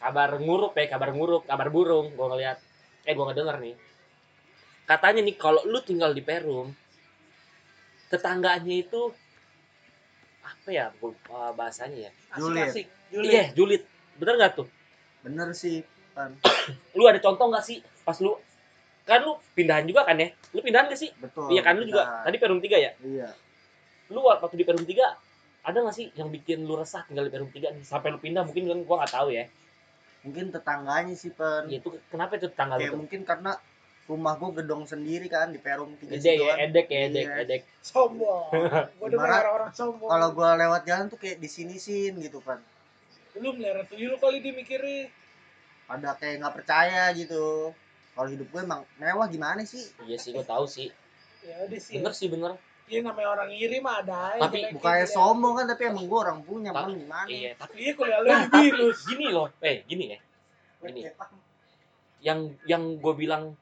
kabar 0.00 0.30
ngurup 0.40 0.72
ya 0.74 0.86
kabar 0.88 1.12
ngurup 1.12 1.42
kabar 1.44 1.68
burung 1.68 2.12
gue 2.12 2.26
ngeliat. 2.26 2.58
Eh 3.04 3.12
gue 3.12 3.24
ngedenger 3.24 3.56
nih. 3.60 3.74
Katanya 4.84 5.20
nih 5.22 5.36
kalau 5.36 5.62
lu 5.64 5.78
tinggal 5.80 6.10
di 6.10 6.20
Perum 6.20 6.72
tetangganya 8.10 8.74
itu 8.74 9.14
apa 10.42 10.68
ya 10.68 10.90
gua- 10.98 11.14
uh, 11.30 11.52
bahasanya 11.54 12.08
ya? 12.08 12.10
Julid. 12.34 12.66
asik-asik 12.66 12.86
julid. 13.12 13.30
Iya 13.30 13.44
julid. 13.54 13.82
Bener 14.18 14.34
nggak 14.34 14.52
tuh? 14.58 14.66
Bener 15.22 15.48
sih 15.54 15.86
pan. 16.10 16.34
Lu 16.98 17.06
ada 17.06 17.22
contoh 17.22 17.46
nggak 17.46 17.62
sih 17.62 17.78
pas 18.02 18.18
lu 18.18 18.34
kan 19.06 19.22
lu 19.22 19.38
pindahan 19.54 19.86
juga 19.86 20.02
kan 20.02 20.18
ya? 20.18 20.30
Lu 20.54 20.62
pindahan 20.62 20.86
gak 20.86 20.98
sih? 20.98 21.10
Betul 21.18 21.50
iya 21.50 21.62
kan 21.62 21.74
lu 21.74 21.86
juga. 21.86 22.22
tadi 22.22 22.36
Perum 22.38 22.62
3 22.62 22.78
ya? 22.78 22.90
Iya 23.02 23.28
lu 24.10 24.20
waktu 24.26 24.58
di 24.58 24.66
Perum 24.66 24.82
3 24.82 24.94
ada 25.60 25.76
gak 25.86 25.94
sih 25.94 26.08
yang 26.16 26.32
bikin 26.32 26.64
lu 26.66 26.74
resah 26.74 27.04
tinggal 27.06 27.28
di 27.28 27.32
Perum 27.32 27.50
3 27.52 27.70
nih? 27.76 27.84
Sampai 27.86 28.10
lu 28.10 28.18
pindah 28.18 28.42
mungkin 28.42 28.66
kan 28.66 28.78
gua 28.82 28.96
nggak 29.04 29.12
tahu 29.14 29.28
ya. 29.30 29.44
Mungkin 30.26 30.52
tetangganya 30.52 31.14
sih 31.16 31.32
pan 31.32 31.64
ya 31.70 31.80
itu 31.80 31.88
kenapa 32.12 32.36
itu 32.36 32.50
tetangga 32.52 32.76
kayak 32.76 32.92
lu 32.92 33.06
mungkin 33.06 33.22
karena 33.24 33.56
rumah 34.10 34.34
gua 34.36 34.50
gedong 34.58 34.84
sendiri 34.84 35.30
kan 35.30 35.54
di 35.54 35.60
Perum 35.62 35.94
tiga 35.96 36.18
gede 36.18 36.32
ya 36.42 36.52
kan. 36.52 36.56
edek 36.66 36.86
ya 36.90 37.00
edek 37.08 37.24
Iya. 37.24 37.34
edek 37.46 37.62
sombong. 37.80 38.50
Gua 38.98 39.06
denger 39.08 39.16
Ibarat 39.16 39.40
orang-orang 39.46 39.72
sombong. 39.72 40.08
Kalau 40.10 40.28
gua 40.34 40.50
lewat 40.58 40.82
jalan 40.84 41.06
tuh 41.08 41.18
kayak 41.22 41.38
di 41.38 41.48
sini 41.48 41.76
sin 41.78 42.18
gitu 42.18 42.42
kan 42.42 42.58
lu 43.38 43.54
melihara 43.54 43.86
tuyul 43.86 44.18
kali 44.18 44.42
dia 44.42 44.50
mikirnya 44.50 45.06
pada 45.86 46.18
kayak 46.18 46.42
nggak 46.42 46.54
percaya 46.60 47.14
gitu. 47.14 47.70
Kalau 48.10 48.28
hidup 48.28 48.50
gue 48.50 48.60
emang 48.60 48.82
mewah 48.98 49.30
gimana 49.30 49.62
sih? 49.62 49.86
Iya 50.02 50.18
sih 50.18 50.34
gua 50.34 50.42
tahu 50.42 50.66
sih. 50.66 50.90
Ya 51.46 51.62
udah 51.62 51.78
sih. 51.78 51.94
Bener 51.98 52.12
sih 52.12 52.26
bener 52.26 52.58
Iya 52.90 53.00
namanya 53.06 53.28
orang 53.30 53.50
iri 53.54 53.78
mah 53.78 54.02
ada 54.02 54.34
aja 54.34 54.50
Tapi 54.50 54.74
bukannya 54.74 55.06
dia. 55.06 55.14
sombong 55.14 55.54
kan 55.54 55.66
tapi 55.70 55.82
emang 55.86 56.10
gue 56.10 56.18
orang 56.18 56.38
punya 56.42 56.70
man 56.74 56.90
gimana 56.90 57.30
iya 57.30 57.54
tapi 57.54 57.74
Iya 57.78 57.92
kuliah 57.94 58.18
lu 58.18 58.26
nah, 58.26 58.42
tapi 58.50 58.66
gini 59.06 59.26
loh 59.30 59.46
eh 59.62 59.86
gini 59.86 60.04
ya 60.10 60.18
Ini. 60.80 61.00
Ya, 61.06 61.12
yang 62.20 62.38
yang 62.66 62.82
gue 62.98 63.14
bilang 63.14 63.54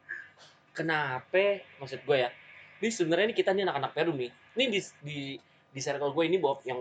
kenapa 0.73 1.61
maksud 1.77 2.01
gue 2.03 2.17
ya 2.19 2.31
ini 2.79 2.89
sebenarnya 2.89 3.27
ini 3.29 3.37
kita 3.37 3.51
nih 3.53 3.67
anak-anak 3.67 3.93
Perum 3.93 4.17
nih 4.17 4.31
ini 4.55 4.65
di 4.71 4.81
di 5.03 5.19
di 5.69 5.81
circle 5.83 6.11
gue 6.11 6.25
ini 6.25 6.39
Bob 6.39 6.63
yang 6.63 6.79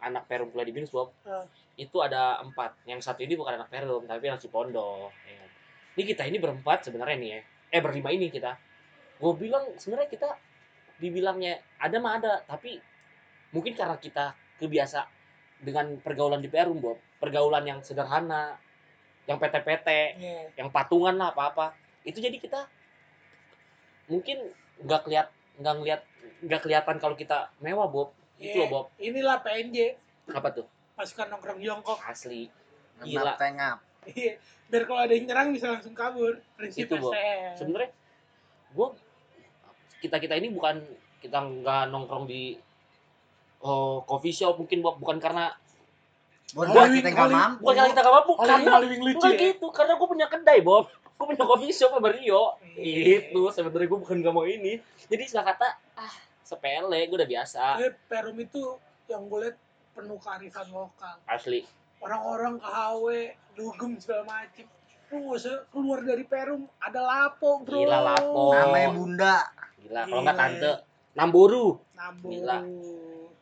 anak 0.00 0.24
Perum 0.26 0.50
kuliah 0.50 0.66
di 0.66 0.74
Binus 0.74 0.90
Bob 0.90 1.12
Ah. 1.22 1.44
itu 1.76 1.96
ada 2.00 2.40
empat 2.40 2.76
yang 2.84 2.98
satu 2.98 3.20
ini 3.20 3.36
bukan 3.36 3.54
anak 3.54 3.68
Perum 3.68 4.04
tapi 4.04 4.26
anak 4.26 4.40
Cipondo 4.40 5.12
ya. 5.24 5.36
kan. 5.36 5.50
ini 5.94 6.02
kita 6.04 6.22
ini 6.24 6.36
berempat 6.36 6.84
sebenarnya 6.84 7.16
nih 7.16 7.30
ya 7.30 7.40
eh 7.70 7.80
berlima 7.80 8.08
ini 8.08 8.28
kita 8.28 8.56
gue 9.14 9.32
bilang 9.34 9.64
sebenarnya 9.76 10.08
kita 10.08 10.28
dibilangnya 10.96 11.58
ada 11.76 11.96
mah 11.98 12.16
ada 12.16 12.32
tapi 12.42 12.78
mungkin 13.50 13.74
karena 13.74 13.96
kita 13.96 14.30
kebiasa 14.56 15.06
dengan 15.60 15.98
pergaulan 15.98 16.38
di 16.38 16.46
Perum 16.46 16.78
Bob 16.78 16.98
pergaulan 17.18 17.64
yang 17.64 17.80
sederhana 17.80 18.58
yang 19.24 19.36
PT-PT 19.36 19.88
Iya. 20.14 20.40
yang 20.54 20.68
patungan 20.68 21.14
lah 21.14 21.30
apa-apa 21.30 21.72
itu 22.02 22.18
jadi 22.18 22.36
kita 22.36 22.68
mungkin 24.06 24.52
nggak 24.78 25.00
keliat 25.02 25.28
nggak 25.56 25.74
ngeliat 25.74 26.00
nggak 26.44 26.60
kelihatan 26.60 26.96
kalau 26.98 27.16
kita 27.16 27.48
mewah 27.58 27.86
Bob 27.86 28.12
itu 28.36 28.52
Iya. 28.52 28.60
loh 28.60 28.68
Bob 28.68 28.86
Inilah 28.98 29.40
PNJ 29.40 29.96
apa 30.30 30.48
tuh 30.52 30.66
pasukan 30.94 31.26
nongkrong 31.28 31.58
jongkok. 31.58 31.98
asli 32.00 32.46
Gila. 33.00 33.34
tengap 33.34 33.80
Iya. 34.04 34.36
Biar 34.68 34.84
kalau 34.84 35.00
ada 35.00 35.12
yang 35.12 35.24
nyerang 35.24 35.48
bisa 35.48 35.70
langsung 35.70 35.96
kabur. 35.96 36.36
Prinsip 36.54 36.84
Itu, 36.84 37.00
Bob. 37.00 37.08
STM. 37.10 37.52
sebenarnya 37.56 37.90
gua 38.70 38.92
kita 40.04 40.16
kita 40.18 40.34
ini 40.34 40.48
bukan 40.48 40.84
kita 41.18 41.40
nggak 41.40 41.88
nongkrong 41.88 42.24
di 42.24 42.60
oh, 43.60 44.04
coffee 44.04 44.34
shop 44.34 44.56
mungkin 44.56 44.78
bukan 44.80 45.16
karena 45.18 45.56
buat 46.52 46.68
Holy- 46.68 47.00
kita 47.00 47.10
nggak 47.10 47.30
mampu 47.30 47.60
bukan 47.62 47.74
karena 47.74 47.88
kita 47.88 48.00
nggak 48.00 48.14
mampu 48.14 48.32
karena 48.36 48.54
yang 48.54 48.74
paling 48.76 48.90
lucu 49.00 49.16
bukan 49.16 49.32
ya. 49.32 49.40
gitu 49.42 49.66
karena 49.72 49.92
gue 49.94 50.08
punya 50.08 50.26
kedai 50.28 50.60
Bob 50.60 50.84
gue 50.92 51.24
punya 51.24 51.42
coffee 51.42 51.72
shop 51.72 51.90
sama 51.90 52.08
Rio 52.10 52.42
Iya. 52.74 53.24
itu 53.24 53.40
sebenarnya 53.48 53.86
gue 53.86 53.98
bukan 53.98 54.16
gak 54.18 54.34
mau 54.34 54.44
ini 54.44 54.76
jadi 55.06 55.22
istilah 55.24 55.46
kata 55.46 55.68
ah 55.96 56.14
sepele 56.44 57.00
gue 57.02 57.16
udah 57.16 57.30
biasa 57.30 57.62
Eh, 57.80 57.96
Perum 58.04 58.36
itu 58.36 58.60
yang 59.06 59.24
gue 59.24 59.38
liat 59.42 59.56
penuh 59.92 60.18
kearifan 60.18 60.68
lokal. 60.68 61.16
asli 61.24 61.64
Orang-orang 61.96 62.60
KHW, 62.60 63.06
dugem 63.54 63.96
segala 63.96 64.28
macem. 64.28 64.68
Lu 65.08 65.24
nggak 65.24 65.38
usah 65.38 65.56
keluar 65.70 66.04
dari 66.04 66.20
Perum, 66.20 66.68
ada 66.76 67.00
lapo 67.00 67.64
bro. 67.64 67.80
Gila, 67.80 67.98
lapo. 68.04 68.52
namanya 68.52 68.90
bunda 68.92 69.36
Gila, 69.84 70.02
kalau 70.02 70.22
nggak 70.22 70.34
Gila. 70.34 70.44
tante 70.48 70.70
Namboru, 71.14 71.66
Nambung. 71.94 72.32
Gila. 72.32 72.58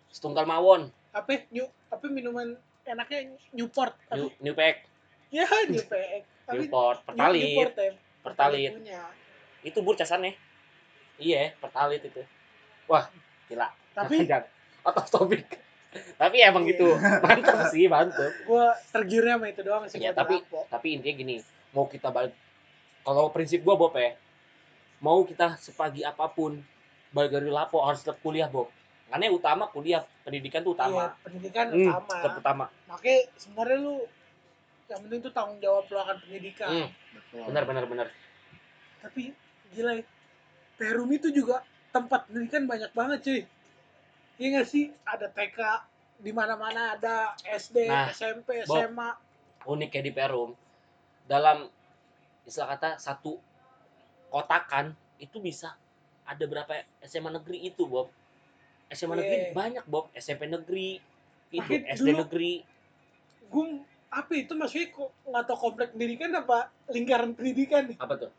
setunggal 0.06 0.44
mawon, 0.44 0.92
Apa? 1.10 1.40
New, 1.48 1.64
apa 1.88 2.04
minuman 2.06 2.52
enaknya 2.84 3.18
Newport. 3.50 3.96
New, 4.12 4.28
New 4.38 4.52
Pack, 4.52 4.84
Ya, 5.30 5.48
Newport. 5.64 6.28
Tapi 6.44 6.58
Newport, 6.60 6.98
New- 6.98 7.06
Pertalit, 7.06 7.40
Newport 7.46 7.72
ya. 7.72 7.92
Pertalit. 8.20 8.70
punya. 8.74 9.02
itu 9.62 9.78
bur 9.78 9.94
casannya. 9.94 10.34
Iya, 11.16 11.54
Pertalit 11.56 12.02
itu. 12.02 12.20
Wah, 12.84 13.06
gila. 13.46 13.70
Tapi 13.94 14.26
out 14.84 14.96
of 14.98 15.06
topic. 15.08 15.46
tapi 16.16 16.40
emang 16.40 16.64
Iya. 16.64 16.70
gitu, 16.72 16.88
mantap 17.20 17.68
sih, 17.68 17.84
mantap. 17.86 18.32
gua 18.42 18.72
tergiurnya 18.90 19.36
sama 19.36 19.46
itu 19.46 19.60
doang 19.62 19.84
sih. 19.86 19.96
Iya, 19.96 20.10
buat 20.10 20.18
tapi-. 20.18 20.42
Tapi 20.66 20.86
intinya 20.90 21.14
gini, 21.14 21.36
mau 21.70 21.84
kita 21.84 22.08
balik, 22.08 22.32
kalau 23.00 23.28
prinsip 23.28 23.60
gua 23.60 23.76
Bob 23.76 23.92
ya, 23.94 24.12
mau 25.02 25.20
kita 25.22 25.58
sepagi 25.58 26.00
apa 26.02 26.24
pun, 26.26 26.62
balik 27.10 27.32
dari 27.32 27.50
lapo 27.50 27.82
harus 27.82 28.00
tetap 28.00 28.22
kuliah 28.22 28.46
Bob. 28.46 28.70
Karena 29.06 29.28
yang 29.28 29.36
utama 29.36 29.68
kuliah, 29.68 30.00
pendidikan 30.22 30.62
tuh 30.62 30.72
Iya, 30.72 30.78
utama. 30.78 31.04
pendidikan 31.20 31.66
Hmm, 31.68 31.84
utama. 31.84 32.14
tetap 32.16 32.34
utama. 32.38 32.64
Makanya 32.88 33.18
sebenarnya 33.36 33.78
lu 33.78 33.96
yang 34.88 35.00
penting 35.02 35.20
tuh 35.20 35.32
tanggung 35.32 35.58
jawab 35.58 35.84
lu 35.84 35.98
akan 35.98 36.16
pendidikan. 36.18 36.68
Hmm. 36.70 36.88
betul 37.12 37.42
Benar, 37.44 37.62
benar, 37.66 37.84
benar. 37.84 38.06
Tapi 39.02 39.22
gila 39.68 39.92
ya, 39.94 40.04
Perum 40.72 41.10
itu 41.10 41.28
juga 41.28 41.60
tempat 41.90 42.24
pendidikan 42.24 42.64
banyak 42.64 42.90
banget 42.90 43.18
cuy. 43.20 43.40
Iya 44.38 44.46
nggak 44.50 44.66
sih? 44.66 44.88
Ada 45.04 45.28
TK 45.28 45.58
di 46.16 46.30
mana-mana 46.30 46.94
ada 46.94 47.34
SD, 47.42 47.84
Nah, 47.84 48.08
SMP, 48.08 48.62
Bob. 48.64 48.78
SMA. 48.78 49.10
unik 49.62 49.88
kayak 49.90 50.04
di 50.04 50.12
Perum 50.12 50.50
dalam 51.24 51.68
istilah 52.42 52.72
kata 52.72 52.96
satu 52.96 53.38
kotakan 54.32 54.84
itu 55.18 55.36
bisa 55.38 55.76
ada 56.24 56.40
berapa 56.42 56.72
SMA 57.04 57.28
negeri 57.30 57.68
itu 57.68 57.84
Bob. 57.84 58.08
SMA 58.88 59.14
negeri 59.14 59.36
Iya. 59.38 59.52
banyak 59.52 59.84
Bob. 59.84 60.08
SMP 60.12 60.48
negeri 60.48 60.96
itu 61.50 61.60
Makin 61.62 61.82
SD 61.90 62.08
dulu- 62.08 62.20
negeri. 62.24 62.54
Gue 63.46 63.66
apa 64.08 64.32
itu 64.32 64.52
maksudnya? 64.52 64.88
Kok 64.88 65.08
nggak 65.26 65.42
tau 65.44 65.58
komplek 65.58 65.88
pendidikan 65.92 66.32
apa 66.32 66.58
lingkaran 66.88 67.32
pendidikan? 67.32 67.84
Nih? 67.86 67.96
apa 67.98 68.14
tuh? 68.18 68.32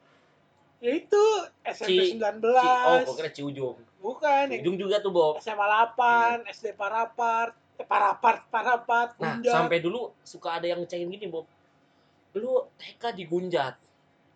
Ya 0.78 0.92
itu 0.92 1.24
SMP 1.64 1.90
Ci- 2.04 2.12
19. 2.12 2.60
Ci, 2.60 2.68
oh 2.84 2.98
kok 3.06 3.16
kira 3.16 3.32
Ciujung. 3.32 3.78
Bukan, 3.98 4.46
Ciujung 4.52 4.76
juga 4.76 5.00
tuh 5.00 5.10
Bob. 5.10 5.40
SMA 5.40 5.64
8, 5.64 6.44
SD 6.46 6.74
Parapart, 6.74 7.56
eh, 7.74 7.86
Parapart, 7.86 8.44
Parapat, 8.48 9.10
nah 9.16 9.38
Gunjat. 9.38 9.54
sampai 9.56 9.80
dulu 9.80 10.12
suka 10.22 10.58
ada 10.58 10.66
yang 10.66 10.84
ngecekin 10.84 11.08
gini 11.08 11.26
Bob. 11.26 11.48
Lu 12.34 12.68
TK 12.76 13.14
digunjat 13.16 13.78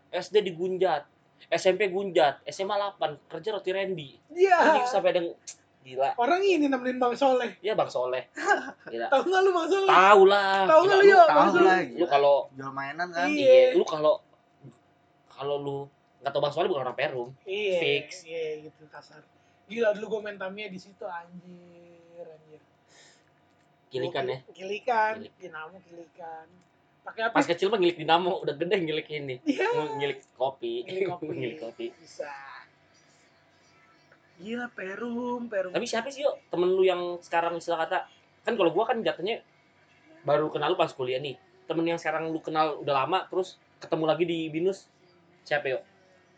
SD 0.10 0.40
digunjat 0.46 1.04
SMP 1.48 1.88
gunjat 1.88 2.42
SMA 2.46 2.76
8 2.76 3.00
kerja 3.28 3.50
roti 3.52 3.70
Randy 3.70 4.10
Iya. 4.30 4.58
Anjing 4.58 4.86
sampai 4.86 5.10
ada 5.12 5.22
yang- 5.22 5.38
gila 5.80 6.10
Orang 6.16 6.42
ini 6.42 6.66
nemenin 6.66 6.98
Bang 6.98 7.14
Soleh. 7.14 7.56
ya 7.60 7.72
Bang 7.72 7.88
Soleh 7.88 8.28
gila 8.92 9.08
Tahu 9.08 9.22
nggak 9.24 9.42
lu 9.42 9.52
Bang 9.52 9.68
Soleh? 9.68 9.88
tahu 9.90 10.22
lah 10.26 10.54
Tahu 10.66 10.82
Gila, 10.82 10.90
nggak 10.90 11.00
lu 11.00 11.06
lu? 11.06 11.16
tahu 11.18 11.30
Bang 11.34 11.50
Soleh? 11.50 11.66
lah 11.66 11.80
lu 11.94 12.06
kalau 12.06 12.36
jual 12.52 12.72
mainan 12.72 13.08
kan 13.10 13.28
Iya. 13.28 13.48
iya 13.48 13.68
lu 13.72 13.84
kalau 13.84 14.14
kalau 15.30 15.56
lu 15.58 15.78
nggak 16.18 16.30
tahu 16.30 16.42
bang 16.42 16.52
soalnya 16.52 16.70
bukan 16.70 16.84
orang 16.84 16.98
Perum 16.98 17.30
Iya. 17.42 17.78
Fix. 17.78 18.08
Iya 18.24 18.44
gitu 18.66 18.84
kasar. 18.88 19.22
Gila 19.66 19.94
dulu 19.94 20.06
gue 20.10 20.22
main 20.24 20.36
Tamiya 20.36 20.68
di 20.68 20.78
situ 20.78 21.04
anjir, 21.04 22.26
anjir. 22.26 22.62
kilikan 23.88 24.26
ya 24.26 24.38
Gua- 24.42 24.52
Kilikan, 24.54 25.14
Kilik. 25.18 25.34
dinamo 25.38 25.78
kilikan. 25.80 26.48
Pakai 27.08 27.22
apa? 27.24 27.34
pas 27.34 27.46
kecil 27.46 27.68
mah 27.68 27.80
ngilik 27.80 27.96
dinamo 27.98 28.44
udah 28.44 28.52
gede 28.54 28.76
ngilik 28.78 29.08
ini 29.10 29.36
Iya. 29.42 29.96
ngilik 29.96 30.20
kopi 30.36 30.84
Ngilik 30.84 31.08
kopi. 31.14 31.26
ngilik 31.32 31.58
kopi 31.58 31.86
Bisa. 31.96 32.28
Gila 34.38 34.68
Perum, 34.70 35.48
Perum. 35.48 35.72
tapi 35.72 35.86
siapa 35.86 36.08
sih 36.08 36.22
yuk 36.22 36.36
temen 36.48 36.70
lu 36.70 36.84
yang 36.84 37.18
sekarang 37.18 37.56
istilah 37.56 37.82
kata 37.82 38.06
kan 38.44 38.54
kalau 38.54 38.70
gua 38.70 38.86
kan 38.86 39.00
jatuhnya 39.00 39.42
baru 40.22 40.48
kenal 40.48 40.72
lu 40.72 40.78
pas 40.78 40.92
kuliah 40.92 41.18
nih 41.18 41.34
temen 41.64 41.84
yang 41.84 41.98
sekarang 41.98 42.28
lu 42.28 42.38
kenal 42.38 42.78
udah 42.78 43.02
lama 43.02 43.26
terus 43.26 43.56
ketemu 43.78 44.04
lagi 44.06 44.24
di 44.24 44.40
binus 44.48 44.86
siapa 45.42 45.68
yuk 45.70 45.82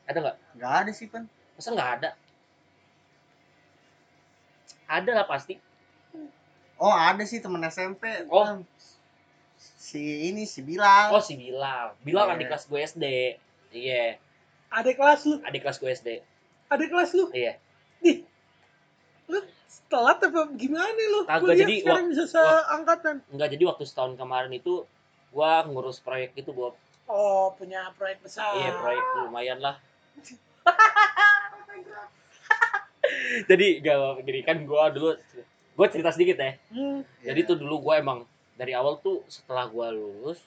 ada 0.05 0.17
nggak 0.17 0.36
nggak 0.55 0.73
ada 0.79 0.91
sih 0.91 1.05
pan 1.05 1.25
masa 1.53 1.69
nggak 1.69 1.91
ada 1.97 2.10
ada 4.88 5.12
lah 5.13 5.25
pasti 5.25 5.58
Oh 6.77 6.89
ada 6.89 7.19
sih 7.21 7.43
temen 7.43 7.60
SMP. 7.65 8.08
Oh. 8.32 8.63
Si 9.89 9.97
ini 10.28 10.45
si 10.45 10.62
Bilal. 10.62 11.10
oh 11.10 11.17
si 11.19 11.34
Bilal 11.34 11.97
Bilal 11.99 12.25
Iya. 12.28 12.34
adik 12.36 12.47
kelas 12.47 12.65
gue 12.67 12.80
SD 12.84 13.06
iya 13.71 14.06
Adik 14.69 14.95
kelas 14.95 15.25
lu, 15.25 15.41
adik 15.41 15.62
kelas 15.62 15.78
gue 15.78 15.89
SD 15.89 16.10
adik 16.67 16.88
kelas 16.88 17.12
lu. 17.12 17.25
iya 17.34 17.58
Di. 17.97 18.21
Lu 19.25 19.41
telat 19.86 20.21
apa 20.21 20.45
gimana 20.54 20.86
lu? 20.93 21.25
Kagak, 21.25 21.58
jadi 21.58 21.73
sekarang 21.82 22.06
bisa 22.08 22.25
seangkatan. 22.28 23.15
enggak 23.28 23.49
jadi 23.49 23.63
waktu 23.65 23.84
setahun 23.84 24.13
kemarin 24.15 24.49
itu 24.52 24.86
gua 25.30 25.62
ngurus 25.63 25.97
proyek 25.97 26.34
itu 26.36 26.49
Bob 26.52 26.78
Oh, 27.06 27.49
punya 27.52 27.89
proyek 27.93 28.21
besar. 28.21 28.54
iya 28.56 28.69
proyek 28.71 29.02
lumayan 29.19 29.58
lah 29.58 29.82
jadi 33.45 33.67
gak 33.80 33.97
gini 34.21 34.41
kan 34.43 34.58
gua 34.63 34.89
dulu 34.89 35.17
gua 35.73 35.88
cerita 35.88 36.12
sedikit 36.12 36.38
ya 36.38 36.54
Hmm. 36.69 37.02
jadi 37.19 37.39
tuh 37.43 37.58
dulu 37.58 37.82
gua 37.82 37.97
emang 37.97 38.30
dari 38.60 38.76
awal 38.76 39.00
tuh 39.00 39.24
setelah 39.26 39.65
gua 39.65 39.88
lulus 39.89 40.43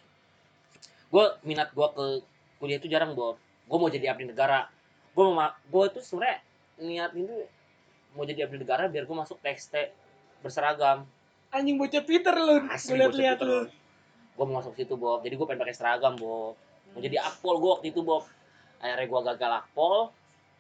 gua 1.09 1.40
minat 1.40 1.72
gua 1.72 1.88
ke 1.90 2.20
kuliah 2.61 2.77
itu 2.77 2.87
jarang 2.87 3.16
Bob 3.16 3.40
gua 3.64 3.79
mau 3.79 3.88
jadi 3.88 4.12
abdi 4.12 4.29
negara. 4.29 4.68
Gua 5.16 5.33
mau 5.33 5.37
ma- 5.38 5.57
gua 5.66 5.88
tuh 5.88 6.05
sebenarnya 6.05 6.44
niat 6.77 7.16
itu 7.16 7.48
mau 8.12 8.22
jadi 8.22 8.44
abdi 8.44 8.61
negara 8.61 8.85
biar 8.87 9.09
gua 9.09 9.25
masuk 9.25 9.40
TXT 9.40 9.88
berseragam. 10.40 11.09
Anjing 11.48 11.77
bocah 11.77 12.03
Peter 12.03 12.33
lu. 12.33 12.64
Asli 12.66 12.96
Gue 12.96 13.07
bocah 13.07 13.16
lihat 13.16 13.38
Peter. 13.38 13.48
lu. 13.48 13.61
gue 14.33 14.44
mau 14.48 14.57
masuk 14.59 14.72
situ 14.72 14.96
Bob. 14.96 15.20
Jadi 15.20 15.37
gue 15.37 15.44
pengen 15.44 15.61
pakai 15.61 15.77
seragam 15.77 16.16
Bob. 16.16 16.57
Mau 16.92 17.01
jadi 17.01 17.20
akpol 17.20 17.61
gue 17.61 17.70
waktu 17.77 17.87
itu 17.92 18.01
Bob. 18.01 18.25
Akhirnya 18.81 19.05
gue 19.05 19.20
gagal 19.29 19.53
akpol. 19.61 20.09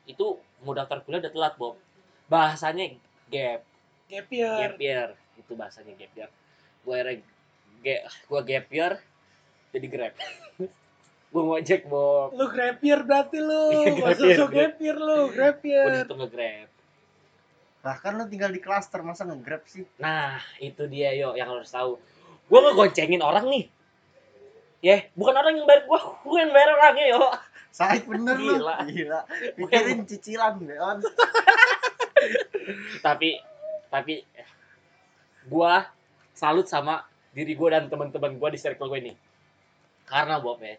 Itu 0.04 0.36
mau 0.60 0.76
daftar 0.76 1.00
kuliah 1.00 1.24
udah 1.24 1.32
telat 1.32 1.54
Bob. 1.56 1.80
Bahasanya 2.28 2.92
gap. 3.32 3.64
Gap 4.06 4.28
year. 4.28 4.56
gap 4.60 4.76
year. 4.76 5.08
Itu 5.40 5.56
bahasanya 5.56 5.96
gap 5.96 6.12
year. 6.12 6.28
Gue 6.84 6.92
akhirnya 6.92 7.24
ge- 7.82 8.02
gue 8.06 8.40
gap 8.42 8.66
year 8.70 8.92
jadi 9.70 9.86
grab 9.86 10.14
gue 11.32 11.42
ngojek 11.42 11.82
Bob 11.86 12.32
Lu 12.32 12.44
grab 12.46 12.76
year 12.80 13.00
berarti 13.02 13.40
lu. 13.40 13.64
Iya, 13.72 13.90
grab 13.94 14.18
year, 14.18 14.36
sosok 14.36 14.48
grab. 14.52 14.74
year 14.78 14.96
lu, 14.96 15.18
grab 15.28 15.56
gue 15.58 15.68
year. 15.68 15.88
di 15.88 15.98
situ 16.00 16.14
nge-grab 16.14 16.68
Bahkan 17.82 18.12
lu 18.14 18.24
tinggal 18.26 18.50
di 18.52 18.60
klaster 18.60 19.00
masa 19.00 19.24
nge-grab 19.24 19.64
sih? 19.66 19.82
nah 19.96 20.38
itu 20.58 20.84
dia 20.86 21.10
yo 21.12 21.34
yang 21.34 21.50
harus 21.50 21.68
tahu 21.68 21.96
gue 22.46 22.58
ngegoncengin 22.60 23.18
orang 23.18 23.48
nih 23.48 23.64
ya 24.80 25.08
bukan 25.14 25.32
orang 25.32 25.56
yang 25.56 25.64
bayar 25.64 25.82
gue 25.82 25.98
gue 25.98 26.38
yang 26.38 26.52
bayar 26.52 26.70
orangnya 26.72 27.06
yo 27.10 27.22
Sakit 27.72 28.04
bener 28.04 28.36
lu. 28.36 28.60
Gila. 28.60 28.84
Gila. 28.84 29.20
Pikirin 29.56 30.04
cicilan 30.04 30.60
Beon. 30.60 31.00
tapi 33.06 33.40
tapi 33.88 34.20
eh, 34.32 34.48
gua 35.44 35.88
salut 36.32 36.68
sama 36.68 37.00
diri 37.32 37.52
gua 37.52 37.68
dan 37.72 37.88
teman-teman 37.88 38.36
gua 38.36 38.48
di 38.48 38.56
circle 38.56 38.86
gue 38.86 39.00
ini 39.00 39.12
karena 40.04 40.36
Bob 40.36 40.60
ya 40.60 40.76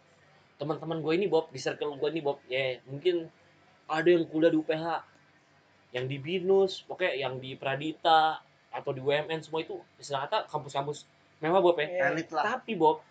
teman-teman 0.54 1.00
gue 1.00 1.12
ini 1.12 1.26
Bob 1.26 1.50
di 1.50 1.58
circle 1.58 1.94
gue 1.94 2.08
ini 2.08 2.20
Bob 2.20 2.38
ya 2.46 2.78
mungkin 2.84 3.26
ada 3.84 4.06
yang 4.06 4.22
kuliah 4.24 4.48
di 4.48 4.56
UPH 4.56 4.86
yang 5.90 6.06
di 6.06 6.16
Binus 6.16 6.82
pokoknya 6.82 7.12
yang 7.16 7.34
di 7.36 7.54
Pradita 7.54 8.38
atau 8.70 8.90
di 8.90 8.98
UMN 8.98 9.38
semua 9.40 9.60
itu 9.60 9.78
istilah 9.96 10.26
kata 10.26 10.46
kampus-kampus 10.46 11.06
mewah 11.38 11.58
Bob 11.60 11.74
ya 11.76 11.86
Iya. 11.86 12.02
Elit 12.12 12.30
lah. 12.30 12.44
tapi 12.54 12.74
Bob 12.74 13.02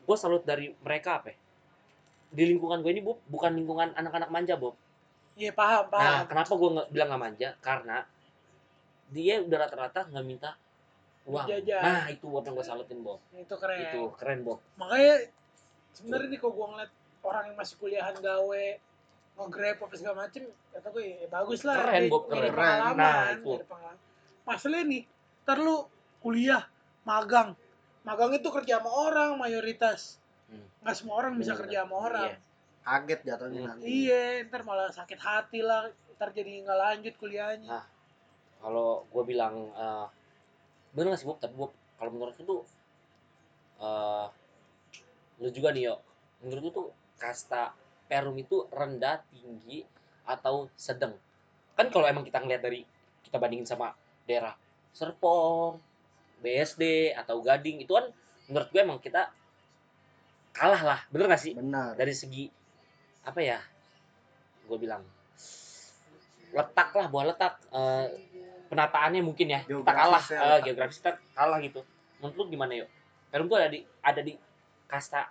gue 0.00 0.16
salut 0.16 0.42
dari 0.42 0.70
mereka 0.78 1.18
apa 1.18 1.30
ya? 1.30 1.36
di 2.30 2.44
lingkungan 2.46 2.78
gue 2.80 2.92
ini 2.92 3.02
Bob 3.02 3.18
bukan 3.24 3.50
lingkungan 3.52 3.90
anak-anak 3.92 4.30
manja 4.30 4.54
Bob 4.54 4.78
Iya 5.34 5.50
paham, 5.50 5.84
Nah, 5.84 6.22
paham. 6.22 6.30
kenapa 6.30 6.52
gue 6.54 6.68
nggak 6.70 6.88
bilang 6.88 7.08
nggak 7.10 7.22
manja? 7.26 7.48
Karena 7.58 8.06
dia 9.08 9.42
udah 9.42 9.58
rata-rata 9.60 10.06
nggak 10.06 10.22
minta 10.24 10.54
uang. 11.26 11.46
Jajan. 11.46 11.80
Nah, 11.80 12.04
itu 12.06 12.24
Bob 12.24 12.42
yang 12.42 12.54
gue 12.54 12.66
salutin, 12.66 12.98
Bob. 13.00 13.20
Itu 13.30 13.54
keren. 13.54 13.80
Itu 13.82 14.00
keren, 14.14 14.38
Bob. 14.42 14.58
Makanya 14.74 15.28
sebenarnya 15.92 16.28
nih 16.28 16.38
kalau 16.38 16.52
gua 16.52 16.66
ngeliat 16.70 16.92
orang 17.22 17.44
yang 17.46 17.56
masih 17.56 17.74
kuliahan 17.76 18.16
gawe 18.16 18.64
nge-grab 19.34 19.76
apa 19.80 19.94
segala 19.94 20.16
macem 20.20 20.42
kata 20.70 20.88
gue 20.88 21.02
ya 21.02 21.26
bagus 21.26 21.60
lah 21.62 21.74
Keren, 21.76 22.02
Bob, 22.06 22.22
keren. 22.28 22.50
pengalaman, 22.50 22.94
Nah, 22.94 23.26
itu. 23.32 23.52
masalahnya 24.44 24.84
nih 24.86 25.02
ntar 25.42 25.58
lu 25.58 25.76
kuliah 26.20 26.62
magang 27.02 27.56
magang 28.02 28.30
itu 28.32 28.46
kerja 28.48 28.78
sama 28.78 28.90
orang 28.92 29.34
mayoritas 29.34 30.20
Hmm. 30.44 30.60
nggak 30.78 30.92
semua 30.94 31.16
orang 31.16 31.34
bisa 31.34 31.50
Bener. 31.50 31.60
kerja 31.64 31.78
sama 31.82 31.96
orang 32.04 32.28
Iya. 32.28 32.38
Kaget 32.84 33.20
jatuhnya 33.24 33.58
Hmm. 33.58 33.68
nanti. 33.72 33.84
iya 33.88 34.22
ntar 34.44 34.60
malah 34.62 34.88
sakit 34.90 35.16
hati 35.18 35.60
lah 35.60 35.82
ntar 36.12 36.28
jadi 36.30 36.52
nggak 36.60 36.78
lanjut 36.78 37.14
kuliahnya 37.16 37.68
Nah. 37.70 37.84
Kalau 38.60 38.88
gue 39.04 39.22
bilang 39.24 39.54
eh 39.72 40.06
bener 40.94 41.14
gak 41.14 41.20
sih, 41.20 41.28
Bob? 41.28 41.38
Tapi 41.42 41.54
Bob, 41.58 41.74
kalau 41.98 42.10
menurut 42.14 42.34
lu 42.38 42.44
tuh 42.46 42.62
eh 43.82 44.26
lu 45.42 45.48
juga 45.50 45.74
nih, 45.74 45.90
yo. 45.90 45.96
Menurut 46.40 46.62
lu 46.62 46.70
tuh 46.70 46.88
kasta 47.18 47.74
perum 48.06 48.38
itu 48.38 48.64
rendah, 48.70 49.20
tinggi, 49.28 49.82
atau 50.24 50.70
sedang? 50.78 51.18
Kan 51.74 51.90
kalau 51.90 52.06
emang 52.06 52.22
kita 52.22 52.38
ngeliat 52.38 52.62
dari 52.62 52.86
kita 53.26 53.36
bandingin 53.42 53.66
sama 53.66 53.92
daerah 54.24 54.54
Serpong, 54.94 55.82
BSD 56.38 57.12
atau 57.18 57.42
Gading 57.42 57.82
itu 57.82 57.90
kan 57.90 58.06
menurut 58.46 58.68
gue 58.70 58.80
emang 58.80 59.00
kita 59.02 59.32
kalah 60.54 60.82
lah, 60.86 61.00
bener 61.10 61.26
gak 61.26 61.42
sih? 61.42 61.52
Benar. 61.58 61.98
Dari 61.98 62.14
segi 62.14 62.46
apa 63.26 63.40
ya? 63.42 63.58
Gue 64.70 64.78
bilang 64.78 65.02
letak 66.54 66.94
lah, 66.94 67.10
buah 67.10 67.34
letak 67.34 67.58
eh, 67.74 68.06
penataannya 68.68 69.20
mungkin 69.20 69.46
ya 69.52 69.60
kita 69.64 69.84
kalah 69.86 70.22
Geografis 70.22 70.30
ya, 70.30 70.38
eh, 70.38 70.48
letak. 70.48 70.64
geografis 70.66 70.96
kita 71.00 71.12
kalah 71.32 71.58
gitu. 71.60 71.80
Menurut 72.20 72.34
lu 72.36 72.44
gimana 72.50 72.72
yuk? 72.74 72.88
Perum 73.28 73.46
tuh 73.46 73.56
ada 73.58 73.68
di 73.68 73.80
ada 74.00 74.20
di 74.22 74.32
kasta 74.86 75.26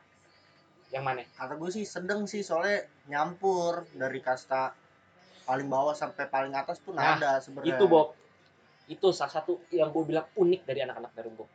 yang 0.92 1.04
mana? 1.04 1.26
Kata 1.34 1.58
gue 1.58 1.70
sih 1.70 1.84
sedang 1.84 2.30
sih 2.30 2.46
soalnya 2.46 2.86
nyampur 3.10 3.90
dari 3.96 4.20
kasta 4.22 4.72
paling 5.44 5.68
bawah 5.68 5.92
sampai 5.92 6.30
paling 6.30 6.54
atas 6.54 6.80
tuh 6.80 6.94
Nah, 6.94 7.18
nada 7.18 7.42
sebenarnya. 7.42 7.76
Itu 7.76 7.86
Bob. 7.90 8.14
Itu 8.86 9.10
salah 9.12 9.34
satu 9.42 9.64
yang 9.72 9.90
gue 9.90 10.04
bilang 10.06 10.28
unik 10.36 10.62
dari 10.64 10.84
anak-anak 10.84 11.12
Perum 11.12 11.34
Bob. 11.36 11.50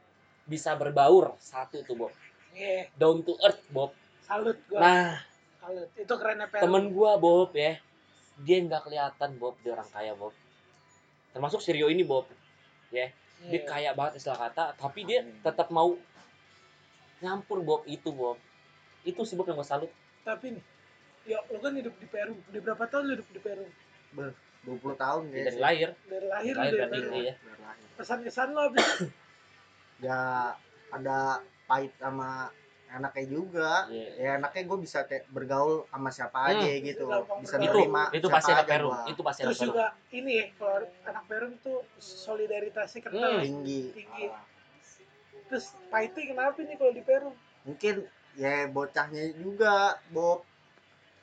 Bisa 0.44 0.74
berbaur 0.74 1.36
satu 1.38 1.80
tuh 1.84 1.94
Bob. 1.94 2.12
iya 2.52 2.88
Down 2.96 3.22
to 3.22 3.36
earth 3.44 3.62
Bob. 3.68 3.92
salut 4.24 4.56
gua 4.68 4.80
Nah, 4.80 5.12
salut 5.56 5.88
itu 5.94 6.14
kerennya 6.16 6.48
Peru 6.48 6.60
temen 6.64 6.84
gua 6.92 7.16
Bob 7.16 7.52
ya 7.52 7.76
dia 8.38 8.56
nggak 8.60 8.82
kelihatan 8.84 9.30
Bob 9.36 9.56
dia 9.60 9.72
orang 9.72 9.88
kaya 9.88 10.12
Bob 10.12 10.32
termasuk 11.30 11.60
Sirio 11.60 11.88
ini 11.88 12.02
Bob. 12.02 12.26
Dia 12.88 13.12
Iya. 13.38 13.62
kaya 13.62 13.90
banget 13.94 14.18
istilah 14.18 14.50
kata 14.50 14.74
tapi 14.74 15.06
dia 15.06 15.22
tetap 15.40 15.70
mau 15.70 15.94
nyampur 17.20 17.62
Bob 17.62 17.82
itu 17.86 18.10
Bob. 18.10 18.38
Itu 19.02 19.22
sih 19.22 19.38
Bob 19.38 19.46
yang 19.46 19.58
gue 19.58 19.66
salut. 19.66 19.90
Tapi 20.26 20.58
nih 20.58 20.64
ya 21.28 21.38
lu 21.46 21.60
kan 21.60 21.72
hidup 21.72 21.94
di 21.96 22.06
Peru. 22.06 22.34
Udah 22.50 22.60
berapa 22.64 22.84
tahun 22.88 23.02
lu 23.06 23.12
hidup 23.20 23.28
di 23.30 23.40
Peru? 23.40 23.64
20 24.66 24.96
tahun 24.96 25.22
Ya, 25.30 25.36
ya. 25.38 25.44
dari 25.46 25.58
lahir 25.60 25.88
dari 26.10 26.26
lahir, 26.26 26.54
lahir 26.58 26.72
lu 26.72 26.74
di 26.74 26.76
berarti 26.82 26.98
Peru 26.98 27.12
iya 27.14 27.34
pesan 27.94 28.18
kesan 28.26 28.48
lo 28.52 28.60
abis 28.68 28.88
Ya 30.06 30.18
ada 30.88 31.18
pahit 31.66 31.90
sama 31.98 32.50
enaknya 32.90 33.24
juga. 33.26 33.70
Iya. 33.86 34.08
Ya 34.16 34.30
enaknya 34.36 34.62
gue 34.64 34.78
bisa 34.78 34.98
kayak 35.04 35.28
bergaul 35.28 35.84
sama 35.86 36.08
siapa 36.08 36.38
Hmm. 36.38 36.50
aja 36.54 36.70
gitu. 36.80 37.06
Bisa 37.38 37.54
itu 37.54 37.64
diterima 37.64 38.02
itu 38.10 38.26
pasti 38.26 38.50
anak 38.50 38.66
Perum 38.66 38.92
itu 39.04 39.20
pasti 39.20 39.40
anak 39.40 39.48
terus 39.48 39.58
Perum 39.58 39.70
juga 39.70 39.86
ini 40.10 40.30
ya 40.32 40.44
kalau 40.54 40.78
anak 41.04 41.24
Peru 41.26 41.46
tuh 41.60 41.78
solidaritasnya 41.98 43.00
kental 43.02 43.30
Hmm. 43.30 43.42
tinggi. 43.42 43.82
tinggi 43.92 44.24
terus 45.48 45.66
pahitnya 45.88 46.22
kenapa 46.28 46.60
nih 46.60 46.76
kalau 46.76 46.92
di 46.92 47.02
Peru 47.02 47.30
Mungkin 47.64 47.94
ya 48.34 48.64
bocahnya 48.66 49.34
juga, 49.34 49.98
Bob. 50.08 50.40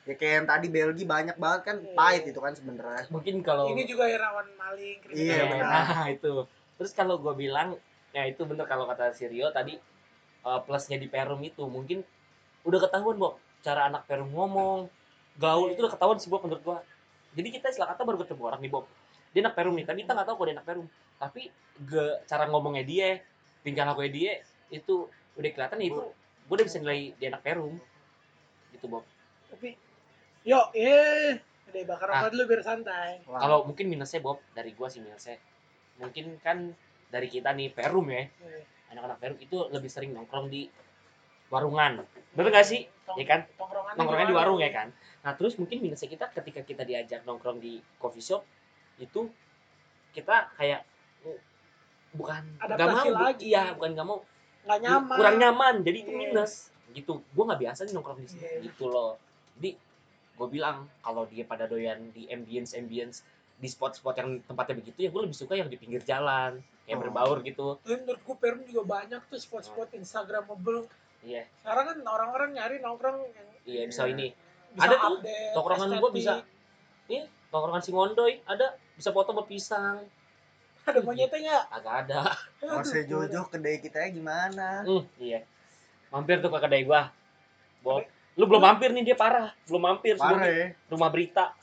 Ya 0.02 0.14
kayak 0.14 0.34
yang 0.36 0.46
tadi 0.46 0.66
Belgi 0.68 1.02
banyak 1.02 1.34
banget 1.34 1.60
kan 1.64 1.76
Iya. 1.80 1.94
pahit 1.94 2.22
itu 2.24 2.38
kan 2.38 2.54
sebenarnya. 2.54 3.10
mungkin 3.10 3.42
kalau 3.42 3.66
ini 3.66 3.82
juga 3.82 4.06
ya 4.06 4.18
rawan 4.20 4.46
maling 4.54 4.98
kriminal. 5.00 5.26
Iya, 5.26 5.42
benar. 5.50 5.82
nah 5.90 6.06
itu 6.06 6.32
terus 6.78 6.92
kalau 6.92 7.18
gue 7.18 7.34
bilang 7.34 7.74
ya 8.10 8.22
itu 8.22 8.42
bener 8.42 8.62
kalau 8.64 8.86
kata 8.86 9.10
Sirio 9.10 9.50
tadi 9.50 9.74
eh, 10.46 10.60
plusnya 10.62 10.96
di 10.96 11.08
Perum 11.10 11.42
itu. 11.42 11.66
Mungkin 11.66 12.06
udah 12.62 12.78
ketahuan 12.86 13.18
Bob 13.18 13.34
cara 13.62 13.90
anak 13.90 14.06
Perum 14.06 14.30
ngomong 14.30 14.86
gaul 15.36 15.74
itu 15.74 15.82
udah 15.82 15.92
ketahuan 15.98 16.18
sih 16.22 16.30
Bob 16.30 16.46
menurut 16.46 16.62
gua. 16.62 16.78
Jadi 17.36 17.48
kita 17.52 17.68
istilah 17.68 17.92
kata 17.92 18.06
baru 18.06 18.22
ketemu 18.22 18.42
orang 18.46 18.60
nih 18.62 18.72
Bob. 18.72 18.86
Dia 19.34 19.44
anak 19.44 19.54
Perum 19.58 19.74
nih 19.76 19.84
tapi 19.84 20.06
kita 20.06 20.14
nggak 20.16 20.26
tahu 20.30 20.36
kok 20.40 20.46
dia 20.48 20.54
anak 20.56 20.66
Perum. 20.66 20.86
Tapi 21.16 21.42
ge, 21.84 22.04
cara 22.24 22.44
ngomongnya 22.48 22.84
dia 22.86 23.08
tingkah 23.60 23.84
lakunya 23.84 24.12
dia 24.12 24.32
itu 24.70 25.10
udah 25.36 25.50
kelihatan 25.52 25.78
ya 25.82 25.88
itu 25.92 26.02
gue 26.46 26.54
udah 26.54 26.66
bisa 26.66 26.78
nilai 26.80 27.12
dia 27.18 27.28
anak 27.34 27.42
Perum. 27.44 27.74
Gitu 28.72 28.86
Bob. 28.86 29.04
Tapi 29.50 29.76
yo 30.46 30.70
eh 30.72 31.42
udah 31.66 31.82
bakar 31.84 32.06
Ah. 32.08 32.12
rokok 32.22 32.30
dulu 32.38 32.42
biar 32.46 32.62
santai. 32.62 33.10
Kalau 33.26 33.66
mungkin 33.66 33.86
minusnya 33.90 34.22
Bob 34.22 34.38
dari 34.54 34.70
gua 34.72 34.86
sih 34.86 35.02
minusnya. 35.02 35.36
Mungkin 35.98 36.38
kan 36.40 36.72
dari 37.10 37.26
kita 37.28 37.50
nih 37.52 37.74
Perum 37.74 38.06
ya. 38.08 38.24
Eh, 38.24 38.62
anak-anak 38.92 39.18
Perum 39.18 39.38
itu 39.40 39.56
lebih 39.72 39.90
sering 39.90 40.10
nongkrong 40.14 40.46
di 40.48 40.70
warungan. 41.50 42.02
Bener 42.34 42.50
gak 42.50 42.66
sih? 42.66 42.86
Tong- 43.06 43.18
ya 43.18 43.26
kan? 43.26 43.40
tongkrongannya 43.54 43.98
nongkrongnya 43.98 44.28
di 44.30 44.36
warung. 44.36 44.58
ya 44.58 44.70
kan? 44.74 44.88
Nah 45.22 45.32
terus 45.38 45.54
mungkin 45.58 45.78
minusnya 45.82 46.10
kita 46.10 46.26
ketika 46.34 46.60
kita 46.66 46.82
diajak 46.82 47.22
nongkrong 47.22 47.58
di 47.62 47.78
coffee 48.02 48.22
shop 48.22 48.42
itu 48.98 49.30
kita 50.10 50.50
kayak 50.56 50.82
oh, 51.22 51.38
bukan 52.16 52.42
nggak 52.58 52.88
mau 52.88 53.06
lagi. 53.30 53.52
iya 53.52 53.74
bukan 53.76 53.90
nggak 53.94 54.06
mau. 54.06 54.18
Nggak 54.66 54.80
nyaman. 54.82 55.16
kurang 55.16 55.36
nyaman 55.38 55.74
jadi 55.86 55.98
itu 56.02 56.10
Iya. 56.10 56.18
minus. 56.18 56.52
Gitu. 56.90 57.12
Gue 57.34 57.44
nggak 57.46 57.60
biasa 57.62 57.80
nih 57.86 57.92
nongkrong 57.94 58.18
di 58.22 58.28
sini. 58.30 58.42
Iya. 58.42 58.58
gitu 58.70 58.84
loh. 58.90 59.20
Jadi 59.58 59.70
gue 60.36 60.48
bilang 60.50 60.90
kalau 61.00 61.24
dia 61.30 61.46
pada 61.46 61.64
doyan 61.70 62.10
di 62.12 62.26
ambience 62.28 62.74
ambience 62.76 63.22
di 63.56 63.66
spot-spot 63.66 64.14
yang 64.14 64.30
tempatnya 64.42 64.76
begitu 64.76 64.98
ya 64.98 65.08
gue 65.08 65.22
lebih 65.22 65.32
suka 65.34 65.54
yang 65.54 65.66
di 65.66 65.74
pinggir 65.74 66.00
jalan 66.00 66.60
kayak 66.82 66.92
Oh. 66.92 67.02
berbaur 67.02 67.40
gitu. 67.40 67.66
Tapi 67.80 67.96
menurut 67.98 68.20
gue 68.20 68.36
Perum 68.36 68.60
juga 68.62 68.82
banyak 68.94 69.20
tuh 69.26 69.36
spot-spot 69.36 69.90
Instagramable. 69.92 70.86
Iya. 71.20 71.48
Sekarang 71.58 71.84
kan 71.86 71.98
orang-orang 72.04 72.50
nyari 72.52 72.76
nongkrong 72.78 73.18
yang 73.26 73.48
iya 73.64 73.82
bisa 73.86 74.04
Iya. 74.04 74.12
ini. 74.12 74.26
Bisa 74.70 74.84
Ada 74.84 74.96
tuh, 75.00 75.16
tongkrongan 75.56 75.88
gua 75.96 76.10
bisa. 76.12 76.32
estetik. 76.36 76.54
nih 77.06 77.22
tongkrongan 77.48 77.80
si 77.80 77.90
Ngondoy 77.90 78.32
ada. 78.44 78.66
Bisa 78.92 79.08
foto 79.10 79.30
sama 79.30 79.42
pisang. 79.42 80.04
Ada 80.84 81.00
monyetnya 81.00 81.38
nggak? 81.40 81.64
Agak 81.72 81.94
ada. 82.04 82.18
Masih 82.62 83.02
jojo 83.04 83.40
kedai 83.48 83.80
kita 83.80 84.06
gimana? 84.08 84.84
hmm, 84.84 85.02
iya. 85.18 85.42
Mampir 86.08 86.38
tuh 86.38 86.48
ke 86.48 86.58
kedai 86.60 86.82
gua. 86.82 87.08
Bob 87.80 88.04
lu 88.36 88.44
belum 88.44 88.60
mampir 88.60 88.92
nih 88.92 89.02
dia 89.02 89.16
parah. 89.16 89.48
Belum 89.64 89.80
mampir 89.80 90.14
Parah 90.14 90.44
ya. 90.44 90.76
rumah 90.86 91.08
berita. 91.08 91.56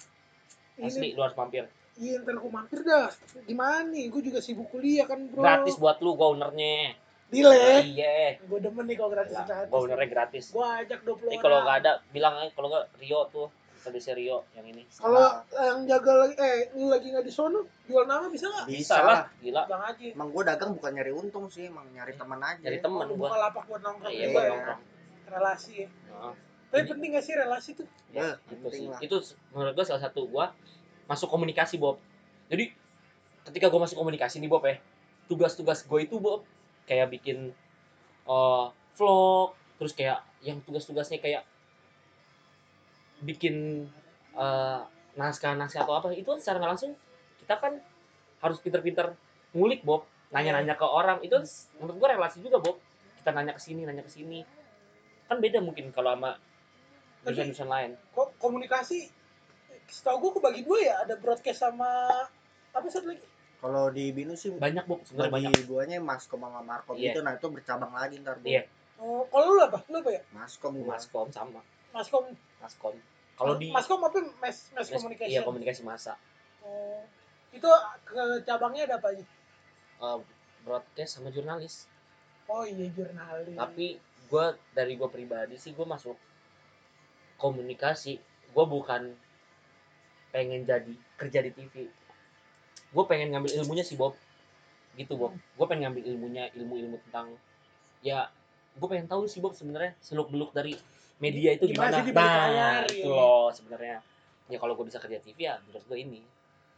Ini 0.73 0.89
asli 0.89 1.08
lu 1.13 1.21
harus 1.21 1.38
mampir 1.38 1.69
iya 1.95 2.17
ntar 2.19 2.36
gue 2.36 2.49
mampir 2.49 2.79
dah 2.82 3.10
gimana 3.43 3.86
nih 3.86 4.08
gue 4.08 4.21
juga 4.23 4.39
sibuk 4.39 4.67
kuliah 4.67 5.06
kan 5.06 5.19
bro 5.25 5.39
gratis 5.39 5.75
buat 5.75 5.97
lu 5.99 6.13
gua 6.13 6.32
ownernya 6.32 6.97
Dile 7.25 7.82
iya 7.84 8.38
gue 8.39 8.60
demen 8.60 8.86
nih 8.86 8.95
kalau 8.95 9.12
gratis 9.12 9.38
gua 9.67 9.77
ownernya 9.79 10.08
gratis 10.08 10.45
gue 10.49 10.65
ajak 10.65 10.99
20 11.01 11.13
orang 11.19 11.29
Ini 11.29 11.38
kalau 11.39 11.58
nggak 11.62 11.77
ada 11.79 11.91
bilang 12.10 12.34
aja 12.36 12.49
kalau 12.51 12.67
nggak 12.67 12.86
Rio 12.97 13.21
tuh 13.29 13.47
service 13.75 14.10
Rio 14.10 14.47
yang 14.53 14.65
ini 14.65 14.84
kalau 14.91 15.27
yang 15.51 15.84
jaga 15.84 16.12
lagi 16.15 16.36
eh 16.36 16.71
lu 16.73 16.88
lagi 16.88 17.08
nggak 17.10 17.21
di 17.21 17.29
sono 17.29 17.62
jual 17.84 18.06
nama 18.06 18.25
bisa 18.27 18.47
nggak 18.47 18.65
Bisa 18.65 18.95
lah 18.97 19.06
lah. 19.06 19.21
gila 19.38 19.62
bang 19.65 19.82
Haji 19.84 20.08
Emang 20.13 20.29
gua 20.29 20.43
dagang 20.45 20.71
bukan 20.71 20.91
nyari 20.93 21.12
untung 21.12 21.45
sih, 21.47 21.67
emang 21.67 21.84
nyari 21.89 22.13
teman 22.13 22.39
aja. 22.39 22.58
Nyari 22.60 22.79
temen. 22.79 23.03
Oh, 23.03 23.13
gua. 23.13 23.27
buka 23.27 23.38
lapak 23.39 23.63
buat 23.65 23.82
nongkrong 23.82 24.10
iya 24.10 24.27
buat 24.29 24.39
ya. 24.39 24.49
nongkrong 24.49 24.82
relasi 25.27 25.73
ya. 25.75 25.88
Heeh. 25.89 26.34
tapi 26.65 26.79
Jadi- 26.79 26.89
penting 26.89 27.10
gak 27.12 27.21
sih 27.21 27.34
relasi 27.36 27.69
tuh 27.75 27.88
ya, 28.10 28.17
Ya, 28.19 28.29
gitu 28.45 28.62
penting 28.63 28.79
sih 28.79 28.88
lah. 28.88 28.99
itu 29.03 29.17
menurut 29.51 29.73
gua 29.73 29.86
salah 29.86 30.01
satu 30.01 30.21
gua 30.25 30.45
masuk 31.10 31.28
komunikasi 31.30 31.76
Bob. 31.80 32.00
Jadi 32.48 32.72
ketika 33.44 33.68
gua 33.68 33.86
masuk 33.86 34.00
komunikasi 34.00 34.39
nih 34.39 34.52
Bob 34.52 34.63
ya 34.63 34.80
tugas-tugas 35.28 35.84
gue 35.88 36.00
itu 36.04 36.20
Bob 36.20 36.44
kayak 36.88 37.12
bikin 37.12 37.52
eh, 38.28 38.66
vlog 38.96 39.56
terus 39.80 39.94
kayak 39.96 40.24
yang 40.44 40.60
tugas-tugasnya 40.63 41.20
kayak 41.20 41.44
bikin 43.24 43.88
eh, 44.36 44.82
naskah-naskah 45.13 45.86
atau 45.86 45.96
apa 46.02 46.08
itu 46.18 46.26
kan 46.26 46.39
secara 46.42 46.58
nggak 46.60 46.72
langsung 46.76 46.92
kita 47.44 47.56
kan 47.60 47.74
harus 48.44 48.60
pinter-pinter 48.60 49.16
ngulik 49.56 49.84
Bob. 49.88 50.04
Nanya-nanya 50.34 50.74
ke 50.74 50.84
orang 50.84 51.22
itu 51.22 51.38
s- 51.46 51.70
menurut 51.78 51.96
gua 52.02 52.10
relasi 52.18 52.42
juga 52.42 52.58
Bob. 52.60 52.80
Kita 53.22 53.30
nanya 53.32 53.54
ke 53.56 53.62
sini 53.62 53.86
nanya 53.88 54.04
ke 54.04 54.12
sini. 54.12 54.42
Kan 55.30 55.39
beda 55.39 55.63
mungkin 55.63 55.94
kalau 55.96 56.16
sama 56.16 56.36
dosen-dosen 57.24 57.72
lain. 57.72 57.92
kok 58.12 58.36
komunikasi 58.36 59.08
setahu 59.89 60.17
gue 60.30 60.32
kebagi 60.39 60.62
dua 60.67 60.80
ya 60.82 60.93
ada 61.04 61.15
broadcast 61.19 61.63
sama 61.63 61.89
apa 62.74 62.88
satu 62.89 63.10
lagi? 63.12 63.24
Kalau 63.63 63.88
di 63.96 64.12
Binus 64.12 64.43
sih 64.43 64.52
banyak 64.52 64.84
Bob 64.84 65.08
sebenarnya 65.08 65.32
banyak. 65.32 65.52
bagi 65.56 65.63
guanya 65.72 65.98
Maskom 66.04 66.43
sama 66.43 66.60
Markom 66.60 67.00
Iya. 67.00 67.15
itu 67.15 67.19
nah 67.24 67.32
itu 67.36 67.48
bercabang 67.48 67.93
lagi 67.96 68.19
ntar 68.19 68.36
Bu. 68.43 68.48
Iya. 68.52 68.67
oh, 69.00 69.24
kalau 69.32 69.56
lu 69.56 69.62
apa? 69.63 69.80
Lu 69.88 70.04
apa 70.04 70.12
ya? 70.12 70.22
Maskom 70.36 70.74
gua. 70.84 71.00
maskom 71.00 71.28
sama. 71.32 71.62
Maskom 71.96 72.24
maskom 72.60 72.96
kalau 73.34 73.58
di 73.58 73.74
maskom 73.74 74.00
apa? 74.06 74.19
Mes 74.43 74.58
mes- 74.78 74.91
communication? 74.93 75.32
iya 75.32 75.41
komunikasi 75.41 75.82
masa. 75.82 76.13
Oh, 76.62 77.02
itu 77.50 77.65
ke 78.06 78.24
cabangnya 78.46 78.86
ada 78.88 78.96
apa 79.02 79.08
aja? 79.15 79.26
Eh, 80.04 80.17
broadcast 80.63 81.17
sama 81.19 81.34
jurnalis. 81.34 81.89
Oh 82.46 82.63
iya 82.67 82.88
jurnalis. 82.93 83.58
Tapi 83.58 83.98
gue 84.30 84.46
dari 84.78 84.93
gue 84.96 85.10
pribadi 85.10 85.56
sih 85.58 85.74
gue 85.74 85.88
masuk 85.88 86.15
komunikasi. 87.41 88.22
Gue 88.54 88.65
bukan 88.69 89.17
pengen 90.34 90.65
jadi 90.65 90.93
kerja 91.15 91.39
di 91.46 91.52
TV 91.54 91.88
gue 92.93 93.04
pengen 93.10 93.34
ngambil 93.34 93.52
ilmunya 93.62 93.82
sih 93.82 93.98
Bob. 93.98 94.13
Gitu 94.93 95.17
Bob. 95.17 95.34
Gue 95.34 95.65
pengen 95.65 95.89
ngambil 95.89 96.04
ilmunya 96.13 96.54
ilmu-ilmu 96.54 97.02
tentang 97.10 97.34
ya 98.06 98.30
gue 98.74 98.88
pengen 98.89 99.10
tahu 99.10 99.26
sih 99.26 99.41
Bob 99.41 99.58
sebenarnya 99.58 99.98
seluk 100.02 100.30
beluk 100.30 100.54
dari 100.54 100.78
media 101.17 101.54
itu 101.58 101.69
Gimana 101.69 102.02
gimana, 102.02 102.26
nah 102.26 102.46
layar, 102.50 102.84
itu 102.89 103.06
ya. 103.06 103.13
loh 103.13 103.50
sebenarnya. 103.50 103.98
Ya 104.50 104.58
kalau 104.62 104.78
gue 104.78 104.86
bisa 104.86 105.02
kerja 105.02 105.17
TV 105.22 105.38
ya 105.50 105.58
menurut 105.65 105.84
gue 105.89 105.98
ini. 105.98 106.22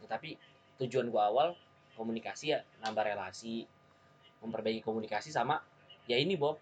Ya, 0.04 0.06
tapi 0.08 0.40
tujuan 0.80 1.08
gue 1.12 1.22
awal 1.22 1.52
komunikasi 1.96 2.52
ya 2.56 2.60
nambah 2.84 3.04
relasi 3.04 3.64
memperbaiki 4.44 4.84
komunikasi 4.84 5.32
sama 5.32 5.60
ya 6.08 6.16
ini 6.16 6.36
Bob. 6.36 6.56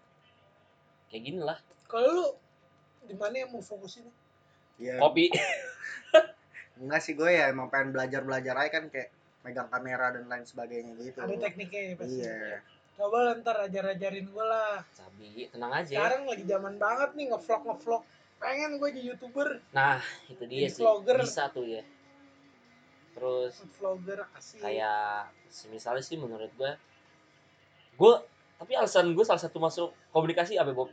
Kayak 1.07 1.23
gini 1.31 1.39
lah. 1.39 1.57
Kalau 1.87 2.07
lu 2.11 2.27
di 3.07 3.15
mana 3.15 3.43
yang 3.43 3.55
mau 3.55 3.63
fokusin? 3.63 4.03
Iya. 4.75 4.99
kopi 4.99 5.31
Enggak 6.75 7.01
sih 7.03 7.13
gue 7.15 7.31
ya 7.31 7.51
emang 7.51 7.71
pengen 7.71 7.95
belajar-belajar 7.95 8.55
aja 8.55 8.71
kan 8.71 8.85
kayak 8.91 9.09
megang 9.45 9.69
kamera 9.69 10.09
dan 10.11 10.25
lain 10.25 10.43
sebagainya 10.43 10.97
gitu. 10.97 11.21
ada 11.21 11.37
tekniknya 11.37 11.81
ya 11.81 11.95
pasti. 11.95 12.21
Iya. 12.25 12.59
coba 12.95 13.17
lah 13.27 13.33
ntar 13.43 13.57
ajar-ajarin 13.67 14.27
gue 14.31 14.45
lah. 14.47 14.79
Sabi 14.95 15.51
tenang 15.51 15.71
aja. 15.75 15.95
Sekarang 15.99 16.21
lagi 16.31 16.43
zaman 16.47 16.75
banget 16.79 17.09
nih 17.19 17.25
ngevlog 17.27 17.61
ngevlog. 17.67 18.03
Pengen 18.39 18.71
gue 18.79 18.89
jadi 18.89 19.07
youtuber. 19.11 19.49
Nah 19.75 19.99
itu 20.31 20.43
dia 20.47 20.67
Jadi 20.67 20.71
sih. 20.71 20.83
vlogger. 20.83 21.17
bisa 21.19 21.43
tuh 21.51 21.67
ya. 21.67 21.83
Terus 23.15 23.53
vlogger 23.79 24.19
asik. 24.35 24.63
kayak 24.63 25.31
misalnya 25.71 26.03
sih 26.03 26.15
menurut 26.19 26.51
gue 26.55 26.71
gue 27.95 28.13
tapi 28.55 28.71
alasan 28.75 29.11
gue 29.11 29.23
salah 29.27 29.43
satu 29.43 29.59
masuk 29.59 29.91
komunikasi 30.15 30.55
apa 30.55 30.71
Bob? 30.71 30.87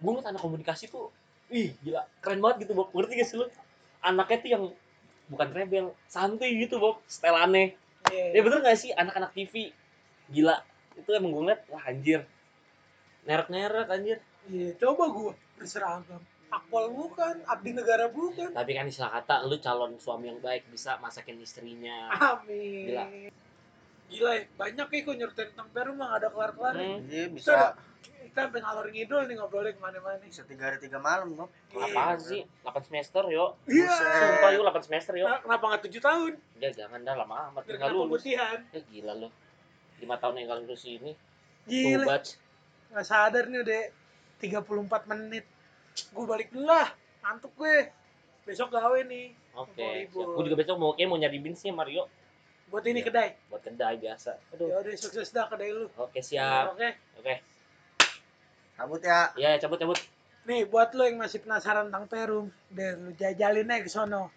Gue 0.00 0.10
ngeliat 0.12 0.28
anak 0.28 0.44
komunikasi 0.44 0.92
tuh 0.92 1.08
ih 1.48 1.72
gila 1.80 2.04
keren 2.20 2.44
banget 2.44 2.68
gitu 2.68 2.76
Bob. 2.76 2.92
Ngerti 2.92 3.12
gak 3.16 3.28
sih 3.28 3.36
lu? 3.40 3.48
Anaknya 4.04 4.36
tuh 4.44 4.50
yang 4.52 4.64
bukan 5.26 5.48
rebel 5.50 5.86
santuy 6.06 6.54
gitu 6.56 6.76
Bob 6.76 7.02
setelannya 7.06 7.74
Iya. 8.06 8.38
ya 8.38 8.40
bener 8.40 8.62
gak 8.62 8.78
sih 8.78 8.90
anak-anak 8.90 9.34
TV 9.34 9.74
gila 10.28 10.62
itu 10.94 11.10
emang 11.10 11.30
gue 11.30 11.42
ngeliat 11.42 11.62
wah 11.66 11.82
anjir 11.82 12.22
nerek-nerek 13.24 13.88
anjir 13.88 14.18
Iya, 14.46 14.78
coba 14.78 15.10
gue 15.10 15.34
berseragam. 15.58 16.22
Akpol 16.46 16.86
bukan, 16.88 17.42
abdi 17.44 17.74
negara 17.74 18.06
bukan. 18.06 18.54
tapi 18.54 18.70
kan 18.72 18.86
istilah 18.86 19.10
kata 19.12 19.42
lu 19.42 19.58
calon 19.58 19.98
suami 19.98 20.30
yang 20.30 20.38
baik 20.38 20.62
bisa 20.70 20.94
masakin 20.96 21.34
istrinya 21.36 22.06
Amin. 22.14 22.86
Gila. 22.86 23.04
Gila 24.06 24.30
ya, 24.32 24.42
banyak 24.54 24.86
ya 24.86 25.00
kok 25.02 25.16
nyeritain 25.16 25.48
tentang 25.50 25.68
Peru 25.74 25.92
mah 25.92 26.14
ada 26.14 26.30
kelar-kelar. 26.30 26.78
Hmm. 26.78 27.02
Iya 27.04 27.26
Kita, 27.26 27.34
bisa 27.34 27.54
kita 28.36 28.52
sampai 28.52 28.60
ngalor 28.60 28.86
ngidul 28.86 29.22
nih 29.24 29.34
ngobrolnya 29.34 29.72
ke 29.72 29.80
mana-mana. 29.80 30.20
bisa 30.20 30.44
tiga 30.44 30.68
hari 30.68 30.76
tiga 30.76 31.00
malam 31.00 31.32
kok. 31.32 31.48
Iya. 31.72 31.88
apaan 31.88 32.18
sih 32.20 32.44
8 32.60 32.84
semester 32.84 33.24
yo 33.26 33.56
Iya. 33.64 33.88
sumpah 33.96 34.50
yuk 34.52 34.62
8 34.62 34.84
semester 34.84 35.12
yo 35.14 35.24
Nah, 35.24 35.40
Kenapa 35.40 35.64
gak 35.72 35.82
7 35.82 35.96
tahun? 35.98 36.32
ya 36.60 36.68
jangan 36.70 37.00
dah 37.00 37.16
lama 37.16 37.48
amat 37.48 37.64
tinggal 37.64 37.88
lulus 37.88 38.20
pemutihan. 38.20 38.60
ya 38.68 38.80
gila 38.84 39.12
lo 39.16 39.28
5 39.96 40.20
tahun 40.20 40.34
yang 40.38 40.60
lulus 40.60 40.84
ini 40.84 41.12
Gila. 41.64 42.04
Gak 42.92 43.02
sadar 43.02 43.48
nih 43.48 43.58
udah 43.58 43.82
34 44.38 44.68
menit. 45.08 45.48
Gue 46.12 46.24
balik 46.24 46.52
dulu 46.52 46.68
lah. 46.68 46.92
Ngantuk 47.22 47.56
gue. 47.56 47.88
Besok 48.44 48.68
gawe 48.70 49.00
nih. 49.02 49.32
oke 49.56 49.72
siap. 50.06 50.12
Gua 50.12 50.44
juga 50.44 50.60
besok 50.60 50.76
mau 50.76 50.92
kayak 50.92 51.08
mau 51.08 51.16
nyari 51.16 51.40
bins 51.40 51.64
nih 51.64 51.72
Mario 51.72 52.04
Buat 52.68 52.84
ini 52.84 53.00
Iya. 53.00 53.08
kedai. 53.08 53.28
buat 53.48 53.64
kedai 53.64 53.96
biasa 53.96 54.36
aduh 54.52 54.68
Ya 54.68 54.76
udah 54.78 54.92
sukses 54.94 55.32
dah 55.32 55.48
kedai 55.48 55.70
lu. 55.70 55.88
oke 55.96 56.20
siap 56.20 56.76
Oke. 56.76 56.92
oke 57.16 57.34
Cabut 58.76 59.00
ya. 59.00 59.32
Iya, 59.40 59.56
yeah, 59.56 59.60
cabut 59.60 59.80
cabut. 59.80 59.96
Nih, 60.44 60.68
buat 60.68 60.92
lo 60.92 61.08
yang 61.08 61.16
masih 61.16 61.40
penasaran 61.40 61.88
tentang 61.88 62.04
Perum, 62.12 62.52
dan 62.68 63.08
lu 63.08 63.10
jajalin 63.16 63.72
aja 63.72 63.80
ke 63.80 63.88
sono. 63.88 64.30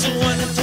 So 0.00 0.61